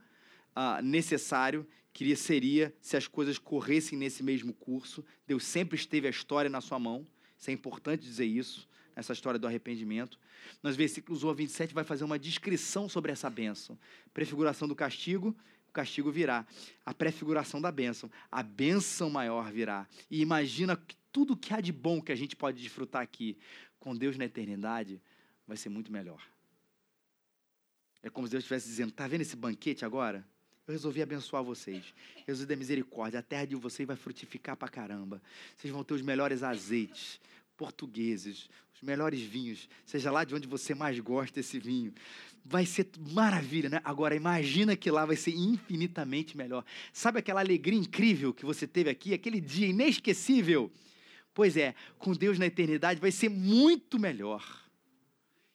uh, 0.55 0.81
necessário 0.83 1.67
que 1.91 2.15
seria 2.15 2.71
se 2.79 2.95
as 2.95 3.07
coisas 3.07 3.39
corressem 3.39 3.97
nesse 3.97 4.21
mesmo 4.21 4.53
curso. 4.53 5.03
Deus 5.25 5.43
sempre 5.43 5.75
esteve 5.75 6.05
a 6.05 6.11
história 6.11 6.49
na 6.49 6.61
sua 6.61 6.77
mão. 6.77 7.07
Isso 7.37 7.49
é 7.49 7.53
importante 7.53 8.03
dizer 8.03 8.25
isso, 8.25 8.67
essa 8.97 9.13
história 9.13 9.39
do 9.39 9.45
arrependimento. 9.45 10.19
Nos 10.63 10.75
versículos 10.75 11.23
1 11.23 11.29
a 11.29 11.33
27 11.33 11.73
vai 11.73 11.83
fazer 11.83 12.03
uma 12.03 12.17
descrição 12.17 12.89
sobre 12.89 13.11
essa 13.11 13.29
bênção. 13.29 13.77
Prefiguração 14.11 14.67
do 14.67 14.75
castigo, 14.75 15.37
o 15.69 15.71
castigo 15.71 16.11
virá. 16.11 16.47
A 16.83 16.95
prefiguração 16.95 17.61
da 17.61 17.71
bênção, 17.71 18.11
a 18.31 18.41
bênção 18.41 19.11
maior 19.11 19.51
virá. 19.51 19.87
E 20.09 20.19
imagina 20.19 20.75
tudo 21.11 21.37
que 21.37 21.53
há 21.53 21.61
de 21.61 21.71
bom 21.71 22.01
que 22.01 22.11
a 22.11 22.15
gente 22.15 22.35
pode 22.35 22.59
desfrutar 22.59 23.03
aqui 23.03 23.37
com 23.79 23.95
Deus 23.95 24.17
na 24.17 24.25
eternidade 24.25 24.99
vai 25.47 25.55
ser 25.55 25.69
muito 25.69 25.91
melhor. 25.91 26.21
É 28.01 28.09
como 28.09 28.25
se 28.25 28.31
Deus 28.31 28.43
estivesse 28.43 28.67
dizendo: 28.67 28.89
está 28.89 29.07
vendo 29.07 29.21
esse 29.21 29.35
banquete 29.35 29.85
agora? 29.85 30.27
Eu 30.67 30.71
resolvi 30.73 31.03
abençoar 31.03 31.43
vocês. 31.43 31.93
Jesus 32.25 32.47
da 32.47 32.55
misericórdia. 32.55 33.19
A 33.19 33.23
terra 33.23 33.45
de 33.45 33.55
vocês 33.55 33.87
vai 33.87 33.95
frutificar 33.95 34.57
pra 34.57 34.67
caramba. 34.67 35.21
Vocês 35.55 35.71
vão 35.71 35.83
ter 35.83 35.93
os 35.93 36.01
melhores 36.01 36.43
azeites 36.43 37.21
portugueses, 37.57 38.49
os 38.73 38.81
melhores 38.81 39.19
vinhos, 39.19 39.67
seja 39.85 40.11
lá 40.11 40.23
de 40.23 40.35
onde 40.35 40.47
você 40.47 40.75
mais 40.75 40.99
gosta 40.99 41.35
desse 41.35 41.59
vinho. 41.59 41.93
Vai 42.45 42.65
ser 42.65 42.87
maravilha, 43.11 43.69
né? 43.69 43.81
Agora, 43.83 44.15
imagina 44.15 44.75
que 44.77 44.89
lá 44.89 45.05
vai 45.05 45.15
ser 45.15 45.31
infinitamente 45.31 46.37
melhor. 46.37 46.63
Sabe 46.93 47.19
aquela 47.19 47.41
alegria 47.41 47.77
incrível 47.77 48.33
que 48.33 48.45
você 48.45 48.65
teve 48.65 48.89
aqui, 48.89 49.13
aquele 49.13 49.41
dia 49.41 49.67
inesquecível? 49.67 50.71
Pois 51.33 51.57
é, 51.57 51.75
com 51.97 52.13
Deus 52.13 52.39
na 52.39 52.45
eternidade 52.45 53.01
vai 53.01 53.11
ser 53.11 53.29
muito 53.29 53.99
melhor. 53.99 54.45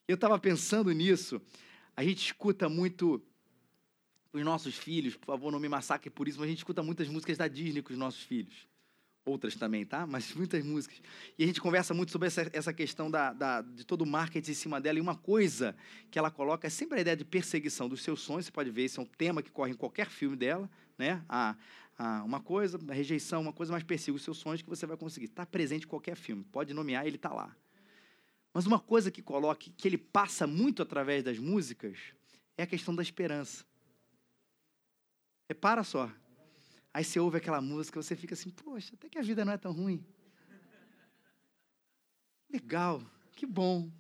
Eu 0.07 0.17
estava 0.17 0.39
pensando 0.39 0.93
nisso 0.93 1.41
a 1.97 2.03
gente 2.03 2.25
escuta 2.27 2.69
muito 2.69 3.23
os 4.33 4.43
nossos 4.43 4.75
filhos, 4.77 5.15
por 5.15 5.27
favor, 5.27 5.53
não 5.53 5.61
me 5.61 5.69
massacre 5.69 6.09
por 6.09 6.27
isso, 6.27 6.39
mas 6.39 6.47
a 6.47 6.51
gente 6.51 6.59
escuta 6.59 6.83
muitas 6.83 7.07
músicas 7.09 7.37
da 7.37 7.47
Disney 7.47 7.83
com 7.83 7.93
os 7.93 7.99
nossos 7.99 8.23
filhos. 8.23 8.67
Outras 9.25 9.55
também, 9.55 9.85
tá? 9.85 10.07
Mas 10.07 10.33
muitas 10.35 10.65
músicas. 10.65 11.01
E 11.39 11.45
a 11.45 11.47
gente 11.47 11.61
conversa 11.61 11.95
muito 11.95 12.13
sobre 12.13 12.29
essa, 12.29 12.49
essa 12.53 12.73
questão 12.73 13.11
da, 13.11 13.33
da, 13.33 13.63
de 13.63 13.85
todo 13.85 14.03
o 14.03 14.07
marketing 14.07 14.51
em 14.51 14.55
cima 14.55 14.81
dela. 14.81 14.99
E 14.99 15.01
uma 15.01 15.17
coisa 15.17 15.77
que 16.11 16.19
ela 16.19 16.31
coloca 16.31 16.67
é 16.67 16.71
sempre 16.71 16.99
a 16.99 17.01
ideia 17.01 17.17
de 17.17 17.25
perseguição 17.25 17.89
dos 17.89 18.03
seus 18.03 18.21
sonhos. 18.21 18.47
Você 18.47 18.53
pode 18.53 18.71
ver, 18.71 18.85
esse 18.85 18.99
é 18.99 19.03
um 19.03 19.07
tema 19.07 19.43
que 19.43 19.51
corre 19.51 19.73
em 19.73 19.77
qualquer 19.77 20.09
filme 20.09 20.37
dela, 20.37 20.71
né? 20.99 21.25
A, 21.29 21.57
a, 21.99 22.23
uma 22.25 22.41
coisa, 22.41 22.79
a 22.89 22.93
rejeição, 22.93 23.43
uma 23.43 23.53
coisa, 23.53 23.73
mas 23.73 23.83
persiga 23.83 24.17
os 24.17 24.23
seus 24.23 24.39
sonhos 24.39 24.63
que 24.63 24.69
você 24.69 24.87
vai 24.87 24.97
conseguir. 24.97 25.27
Está 25.27 25.47
presente 25.47 25.85
em 25.85 25.89
qualquer 25.89 26.17
filme. 26.17 26.45
Pode 26.45 26.75
nomear, 26.75 27.07
ele 27.07 27.17
está 27.17 27.33
lá. 27.33 27.55
Mas 28.53 28.67
uma 28.67 28.79
coisa 28.79 29.11
que 29.11 29.23
coloque, 29.23 29.71
que 29.71 29.89
ele 29.89 29.97
passa 29.97 30.47
muito 30.47 30.83
através 30.83 31.23
das 31.23 31.39
músicas, 31.39 31.99
é 32.57 32.65
a 32.65 32.67
questão 32.67 32.95
da 32.95 33.03
esperança. 33.03 33.65
Repara 35.49 35.83
só, 35.83 36.11
Aí 36.95 37.05
você 37.05 37.19
ouve 37.19 37.39
aquela 37.39 37.61
música, 37.61 38.03
você 38.03 38.15
fica 38.15 38.35
assim, 38.35 38.51
poxa, 38.51 38.95
até 38.95 39.09
que 39.09 39.19
a 39.19 39.23
vida 39.23 39.45
não 39.45 39.53
é 39.53 39.59
tão 39.59 39.73
ruim. 39.73 40.05
Legal, 42.51 43.03
que 43.35 43.47
bom. 43.47 43.91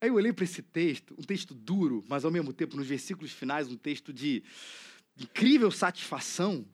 Aí 0.00 0.08
eu 0.08 0.14
olhei 0.14 0.32
para 0.32 0.44
esse 0.44 0.62
texto, 0.62 1.14
um 1.18 1.22
texto 1.22 1.54
duro, 1.54 2.04
mas 2.08 2.24
ao 2.24 2.30
mesmo 2.30 2.52
tempo, 2.52 2.76
nos 2.76 2.86
versículos 2.86 3.32
finais, 3.32 3.68
um 3.68 3.76
texto 3.76 4.12
de 4.12 4.44
incrível 5.18 5.70
satisfação. 5.70 6.64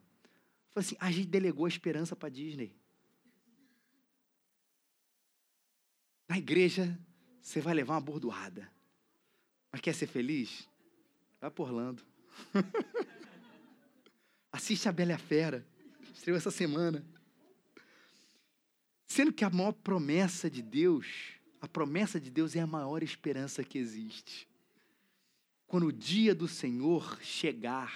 Falei 0.70 0.86
assim, 0.86 0.96
a 1.00 1.10
gente 1.10 1.28
delegou 1.28 1.64
a 1.64 1.68
esperança 1.68 2.14
para 2.14 2.28
Disney. 2.28 2.74
Na 6.28 6.36
igreja, 6.36 6.98
você 7.40 7.60
vai 7.60 7.72
levar 7.72 7.94
uma 7.94 8.00
bordoada. 8.00 8.70
Mas 9.70 9.80
quer 9.80 9.94
ser 9.94 10.06
feliz? 10.06 10.68
Vai 11.40 11.50
por 11.50 11.68
Orlando. 11.68 12.02
Assiste 14.62 14.88
a 14.88 14.92
Bela 14.92 15.10
e 15.10 15.14
a 15.14 15.18
Fera. 15.18 15.66
Estreou 16.14 16.36
essa 16.36 16.52
semana. 16.52 17.04
Sendo 19.08 19.32
que 19.32 19.44
a 19.44 19.50
maior 19.50 19.72
promessa 19.72 20.48
de 20.48 20.62
Deus, 20.62 21.32
a 21.60 21.66
promessa 21.66 22.20
de 22.20 22.30
Deus 22.30 22.54
é 22.54 22.60
a 22.60 22.66
maior 22.66 23.02
esperança 23.02 23.64
que 23.64 23.76
existe. 23.76 24.46
Quando 25.66 25.88
o 25.88 25.92
dia 25.92 26.32
do 26.32 26.46
Senhor 26.46 27.18
chegar, 27.20 27.92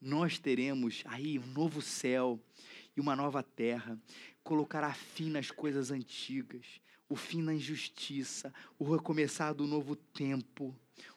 nós 0.00 0.36
teremos 0.36 1.04
aí 1.04 1.38
um 1.38 1.46
novo 1.46 1.80
céu 1.80 2.40
e 2.96 3.00
uma 3.00 3.14
nova 3.14 3.40
terra, 3.40 3.96
colocará 4.42 4.92
fim 4.92 5.30
nas 5.30 5.52
coisas 5.52 5.92
antigas, 5.92 6.66
o 7.08 7.16
fim 7.16 7.42
na 7.42 7.54
injustiça, 7.54 8.52
o 8.78 8.90
recomeçar 8.92 9.54
do 9.54 9.66
novo 9.66 9.96
tempo 9.96 10.74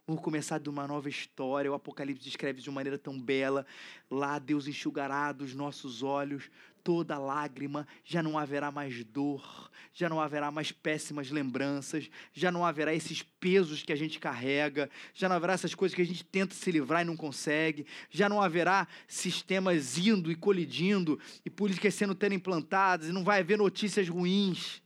o 0.08 0.16
começar 0.16 0.60
de 0.60 0.70
uma 0.70 0.88
nova 0.88 1.10
história. 1.10 1.72
O 1.72 1.74
Apocalipse 1.74 2.24
descreve 2.24 2.62
de 2.62 2.70
uma 2.70 2.76
maneira 2.76 2.98
tão 2.98 3.20
bela. 3.20 3.66
Lá 4.10 4.40
Deus 4.40 4.68
enxugará 4.68 5.32
dos 5.32 5.54
nossos 5.54 6.04
olhos 6.04 6.50
toda 6.84 7.20
lágrima, 7.20 7.88
já 8.04 8.24
não 8.24 8.40
haverá 8.40 8.72
mais 8.72 9.04
dor, 9.04 9.70
já 9.94 10.10
não 10.10 10.20
haverá 10.20 10.50
mais 10.50 10.72
péssimas 10.72 11.30
lembranças, 11.30 12.10
já 12.34 12.52
não 12.52 12.66
haverá 12.66 12.92
esses 12.92 13.22
pesos 13.22 13.84
que 13.84 13.94
a 13.94 13.96
gente 13.96 14.20
carrega, 14.20 14.90
já 15.14 15.30
não 15.30 15.36
haverá 15.36 15.54
essas 15.54 15.76
coisas 15.76 15.96
que 15.96 16.02
a 16.02 16.06
gente 16.06 16.26
tenta 16.26 16.56
se 16.56 16.72
livrar 16.72 17.04
e 17.04 17.06
não 17.06 17.16
consegue, 17.16 17.86
já 18.10 18.28
não 18.28 18.42
haverá 18.42 18.88
sistemas 19.08 19.96
indo 19.96 20.32
e 20.32 20.36
colidindo 20.36 21.20
e 21.46 21.52
políticas 21.52 21.94
sendo 21.94 22.16
tendo 22.16 22.34
implantadas 22.34 23.10
e 23.10 23.12
não 23.12 23.24
vai 23.24 23.42
haver 23.42 23.60
notícias 23.60 24.10
ruins. 24.10 24.81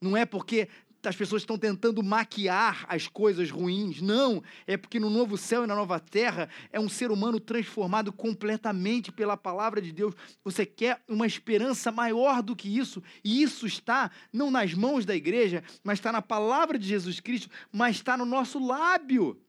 Não 0.00 0.16
é 0.16 0.26
porque 0.26 0.68
as 1.04 1.16
pessoas 1.16 1.42
estão 1.42 1.56
tentando 1.56 2.02
maquiar 2.02 2.84
as 2.88 3.06
coisas 3.06 3.50
ruins. 3.50 4.00
Não, 4.00 4.42
é 4.66 4.76
porque 4.76 4.98
no 4.98 5.08
novo 5.08 5.36
céu 5.36 5.64
e 5.64 5.66
na 5.66 5.74
nova 5.74 6.00
terra 6.00 6.48
é 6.72 6.80
um 6.80 6.88
ser 6.88 7.10
humano 7.10 7.38
transformado 7.38 8.12
completamente 8.12 9.12
pela 9.12 9.36
palavra 9.36 9.80
de 9.80 9.92
Deus. 9.92 10.14
Você 10.44 10.66
quer 10.66 11.02
uma 11.08 11.26
esperança 11.26 11.92
maior 11.92 12.42
do 12.42 12.56
que 12.56 12.76
isso, 12.76 13.02
e 13.22 13.42
isso 13.42 13.66
está 13.66 14.10
não 14.32 14.50
nas 14.50 14.74
mãos 14.74 15.04
da 15.04 15.14
igreja, 15.14 15.62
mas 15.84 15.98
está 15.98 16.10
na 16.10 16.22
palavra 16.22 16.78
de 16.78 16.86
Jesus 16.86 17.20
Cristo, 17.20 17.48
mas 17.72 17.96
está 17.96 18.16
no 18.16 18.24
nosso 18.24 18.58
lábio 18.58 19.40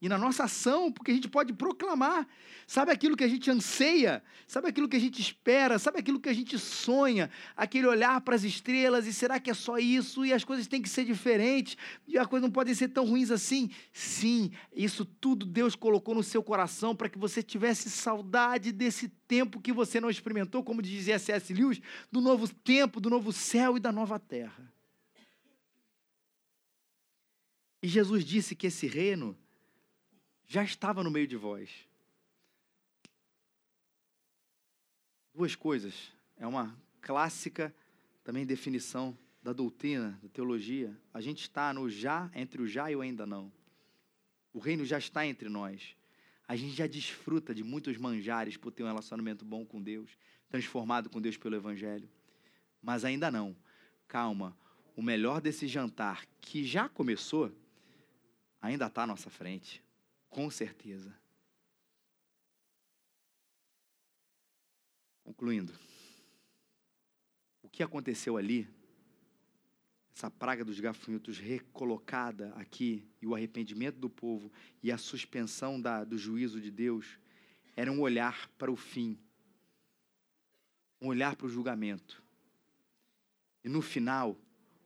e 0.00 0.08
na 0.08 0.16
nossa 0.16 0.44
ação, 0.44 0.92
porque 0.92 1.10
a 1.10 1.14
gente 1.14 1.28
pode 1.28 1.52
proclamar. 1.52 2.26
Sabe 2.68 2.92
aquilo 2.92 3.16
que 3.16 3.24
a 3.24 3.28
gente 3.28 3.50
anseia? 3.50 4.22
Sabe 4.46 4.68
aquilo 4.68 4.88
que 4.88 4.96
a 4.96 5.00
gente 5.00 5.20
espera? 5.20 5.76
Sabe 5.76 5.98
aquilo 5.98 6.20
que 6.20 6.28
a 6.28 6.32
gente 6.32 6.56
sonha? 6.56 7.28
Aquele 7.56 7.86
olhar 7.86 8.20
para 8.20 8.36
as 8.36 8.44
estrelas 8.44 9.08
e 9.08 9.12
será 9.12 9.40
que 9.40 9.50
é 9.50 9.54
só 9.54 9.76
isso? 9.76 10.24
E 10.24 10.32
as 10.32 10.44
coisas 10.44 10.68
têm 10.68 10.80
que 10.80 10.88
ser 10.88 11.04
diferentes? 11.04 11.76
E 12.06 12.16
as 12.16 12.28
coisas 12.28 12.46
não 12.46 12.52
podem 12.52 12.74
ser 12.74 12.88
tão 12.88 13.04
ruins 13.04 13.32
assim? 13.32 13.70
Sim, 13.92 14.52
isso 14.72 15.04
tudo 15.04 15.44
Deus 15.44 15.74
colocou 15.74 16.14
no 16.14 16.22
seu 16.22 16.44
coração 16.44 16.94
para 16.94 17.08
que 17.08 17.18
você 17.18 17.42
tivesse 17.42 17.90
saudade 17.90 18.70
desse 18.70 19.08
tempo 19.26 19.60
que 19.60 19.72
você 19.72 20.00
não 20.00 20.08
experimentou, 20.10 20.62
como 20.62 20.80
dizia 20.80 21.18
C.S. 21.18 21.52
Lewis, 21.52 21.80
do 22.12 22.20
novo 22.20 22.48
tempo, 22.48 23.00
do 23.00 23.10
novo 23.10 23.32
céu 23.32 23.76
e 23.76 23.80
da 23.80 23.90
nova 23.90 24.18
terra. 24.18 24.72
E 27.82 27.88
Jesus 27.88 28.24
disse 28.24 28.54
que 28.54 28.68
esse 28.68 28.86
reino 28.86 29.36
já 30.48 30.64
estava 30.64 31.04
no 31.04 31.10
meio 31.10 31.26
de 31.26 31.36
vós. 31.36 31.86
Duas 35.34 35.54
coisas. 35.54 36.10
É 36.38 36.46
uma 36.46 36.76
clássica 37.02 37.74
também 38.24 38.46
definição 38.46 39.16
da 39.42 39.52
doutrina, 39.52 40.18
da 40.22 40.28
teologia. 40.28 40.98
A 41.12 41.20
gente 41.20 41.42
está 41.42 41.72
no 41.72 41.88
já, 41.88 42.30
entre 42.34 42.62
o 42.62 42.66
já 42.66 42.90
e 42.90 42.96
o 42.96 43.02
ainda 43.02 43.26
não. 43.26 43.52
O 44.52 44.58
reino 44.58 44.84
já 44.86 44.98
está 44.98 45.26
entre 45.26 45.50
nós. 45.50 45.94
A 46.48 46.56
gente 46.56 46.72
já 46.74 46.86
desfruta 46.86 47.54
de 47.54 47.62
muitos 47.62 47.98
manjares 47.98 48.56
por 48.56 48.72
ter 48.72 48.82
um 48.82 48.86
relacionamento 48.86 49.44
bom 49.44 49.66
com 49.66 49.82
Deus, 49.82 50.10
transformado 50.48 51.10
com 51.10 51.20
Deus 51.20 51.36
pelo 51.36 51.56
Evangelho. 51.56 52.08
Mas 52.80 53.04
ainda 53.04 53.30
não. 53.30 53.54
Calma. 54.06 54.56
O 54.96 55.02
melhor 55.02 55.42
desse 55.42 55.68
jantar, 55.68 56.26
que 56.40 56.64
já 56.64 56.88
começou, 56.88 57.52
ainda 58.60 58.86
está 58.86 59.02
à 59.02 59.06
nossa 59.06 59.28
frente. 59.28 59.86
Com 60.28 60.50
certeza. 60.50 61.14
Concluindo. 65.24 65.72
O 67.62 67.68
que 67.68 67.82
aconteceu 67.82 68.36
ali, 68.36 68.68
essa 70.14 70.30
praga 70.30 70.64
dos 70.64 70.80
gafanhotos 70.80 71.38
recolocada 71.38 72.52
aqui, 72.54 73.06
e 73.20 73.26
o 73.26 73.34
arrependimento 73.34 73.96
do 73.96 74.08
povo 74.08 74.50
e 74.82 74.90
a 74.90 74.98
suspensão 74.98 75.80
da, 75.80 76.02
do 76.02 76.16
juízo 76.16 76.60
de 76.60 76.70
Deus, 76.70 77.18
era 77.76 77.92
um 77.92 78.00
olhar 78.00 78.48
para 78.58 78.72
o 78.72 78.76
fim, 78.76 79.18
um 81.00 81.08
olhar 81.08 81.36
para 81.36 81.46
o 81.46 81.50
julgamento. 81.50 82.22
E 83.62 83.68
no 83.68 83.80
final, 83.82 84.36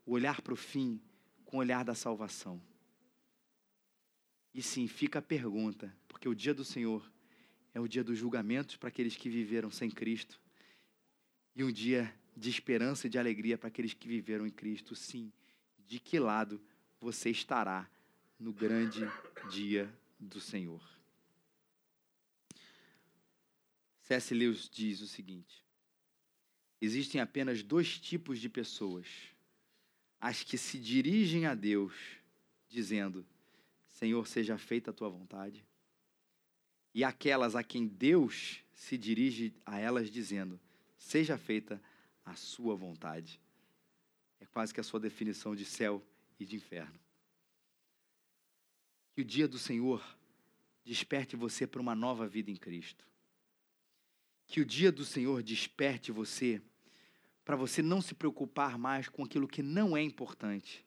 o 0.04 0.12
olhar 0.12 0.42
para 0.42 0.52
o 0.52 0.56
fim 0.56 1.00
com 1.44 1.56
o 1.56 1.60
olhar 1.60 1.84
da 1.84 1.94
salvação. 1.94 2.60
E 4.54 4.62
sim, 4.62 4.86
fica 4.86 5.18
a 5.18 5.22
pergunta, 5.22 5.94
porque 6.06 6.28
o 6.28 6.34
dia 6.34 6.52
do 6.52 6.64
Senhor 6.64 7.10
é 7.74 7.80
o 7.80 7.88
dia 7.88 8.04
dos 8.04 8.18
julgamentos 8.18 8.76
para 8.76 8.88
aqueles 8.88 9.16
que 9.16 9.30
viveram 9.30 9.70
sem 9.70 9.90
Cristo 9.90 10.40
e 11.54 11.64
um 11.64 11.72
dia 11.72 12.14
de 12.36 12.50
esperança 12.50 13.06
e 13.06 13.10
de 13.10 13.18
alegria 13.18 13.58
para 13.58 13.68
aqueles 13.68 13.94
que 13.94 14.08
viveram 14.08 14.46
em 14.46 14.50
Cristo. 14.50 14.94
Sim, 14.94 15.32
de 15.86 15.98
que 15.98 16.18
lado 16.18 16.60
você 17.00 17.30
estará 17.30 17.88
no 18.38 18.52
grande 18.52 19.00
dia 19.50 19.92
do 20.18 20.40
Senhor? 20.40 20.82
C.S. 24.00 24.34
Lewis 24.34 24.68
diz 24.68 25.00
o 25.00 25.06
seguinte: 25.06 25.64
existem 26.80 27.20
apenas 27.20 27.62
dois 27.62 27.98
tipos 27.98 28.38
de 28.38 28.48
pessoas: 28.48 29.06
as 30.20 30.42
que 30.42 30.58
se 30.58 30.78
dirigem 30.78 31.46
a 31.46 31.54
Deus 31.54 31.94
dizendo, 32.68 33.26
Senhor, 34.02 34.26
seja 34.26 34.58
feita 34.58 34.90
a 34.90 34.92
tua 34.92 35.08
vontade. 35.08 35.64
E 36.92 37.04
aquelas 37.04 37.54
a 37.54 37.62
quem 37.62 37.86
Deus 37.86 38.58
se 38.74 38.98
dirige 38.98 39.54
a 39.64 39.78
elas 39.78 40.10
dizendo: 40.10 40.58
Seja 40.98 41.38
feita 41.38 41.80
a 42.24 42.34
sua 42.34 42.74
vontade. 42.74 43.40
É 44.40 44.46
quase 44.46 44.74
que 44.74 44.80
a 44.80 44.82
sua 44.82 44.98
definição 44.98 45.54
de 45.54 45.64
céu 45.64 46.04
e 46.36 46.44
de 46.44 46.56
inferno. 46.56 46.98
Que 49.12 49.20
o 49.20 49.24
dia 49.24 49.46
do 49.46 49.56
Senhor 49.56 50.04
desperte 50.84 51.36
você 51.36 51.64
para 51.64 51.80
uma 51.80 51.94
nova 51.94 52.26
vida 52.26 52.50
em 52.50 52.56
Cristo. 52.56 53.06
Que 54.48 54.60
o 54.60 54.66
dia 54.66 54.90
do 54.90 55.04
Senhor 55.04 55.44
desperte 55.44 56.10
você 56.10 56.60
para 57.44 57.54
você 57.54 57.80
não 57.80 58.02
se 58.02 58.16
preocupar 58.16 58.76
mais 58.76 59.08
com 59.08 59.22
aquilo 59.22 59.46
que 59.46 59.62
não 59.62 59.96
é 59.96 60.02
importante, 60.02 60.84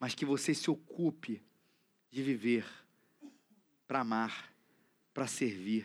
mas 0.00 0.14
que 0.14 0.24
você 0.24 0.54
se 0.54 0.70
ocupe 0.70 1.42
de 2.14 2.22
viver 2.22 2.64
para 3.88 4.00
amar, 4.00 4.54
para 5.12 5.26
servir, 5.26 5.84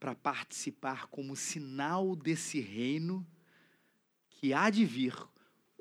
para 0.00 0.16
participar 0.16 1.06
como 1.06 1.36
sinal 1.36 2.16
desse 2.16 2.58
reino 2.58 3.24
que 4.28 4.52
há 4.52 4.68
de 4.68 4.84
vir 4.84 5.14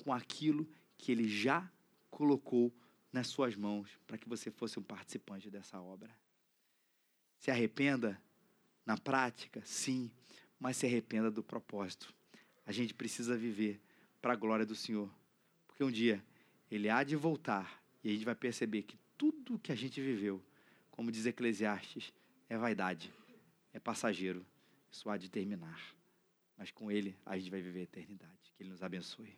com 0.04 0.14
aquilo 0.14 0.70
que 0.96 1.12
ele 1.12 1.28
já 1.28 1.68
colocou 2.12 2.72
nas 3.12 3.30
suas 3.30 3.56
mãos 3.56 3.90
para 4.06 4.16
que 4.16 4.30
você 4.30 4.52
fosse 4.52 4.78
um 4.78 4.84
participante 4.84 5.50
dessa 5.50 5.82
obra. 5.82 6.16
Se 7.40 7.50
arrependa 7.50 8.22
na 8.86 8.96
prática, 8.96 9.60
sim, 9.66 10.12
mas 10.60 10.78
se 10.78 10.86
arrependa 10.86 11.32
do 11.32 11.42
propósito. 11.42 12.14
a 12.64 12.72
gente 12.72 12.94
precisa 12.94 13.36
viver 13.36 13.82
para 14.22 14.34
a 14.34 14.36
glória 14.36 14.68
do 14.68 14.76
Senhor. 14.76 15.10
Porque 15.66 15.84
um 15.84 15.90
dia 15.90 16.24
ele 16.70 16.92
há 16.92 17.04
de 17.04 17.16
voltar 17.16 17.82
e 18.04 18.10
a 18.10 18.12
gente 18.14 18.26
vai 18.26 18.36
perceber 18.36 18.84
que 18.84 18.96
tudo 19.20 19.60
que 19.60 19.74
a 19.74 19.76
gente 19.76 20.00
viveu, 20.02 20.42
como 20.90 21.12
diz 21.12 21.26
Eclesiastes, 21.26 22.14
é 22.48 22.58
vaidade, 22.58 23.14
é 23.74 23.80
passageiro. 23.80 24.46
Isso 24.90 25.10
há 25.10 25.18
de 25.18 25.30
terminar. 25.30 25.94
Mas 26.58 26.72
com 26.72 26.90
ele 26.90 27.16
a 27.26 27.38
gente 27.38 27.52
vai 27.52 27.62
viver 27.62 27.82
a 27.82 27.84
eternidade. 27.84 28.54
Que 28.56 28.64
ele 28.64 28.70
nos 28.70 28.82
abençoe. 28.82 29.38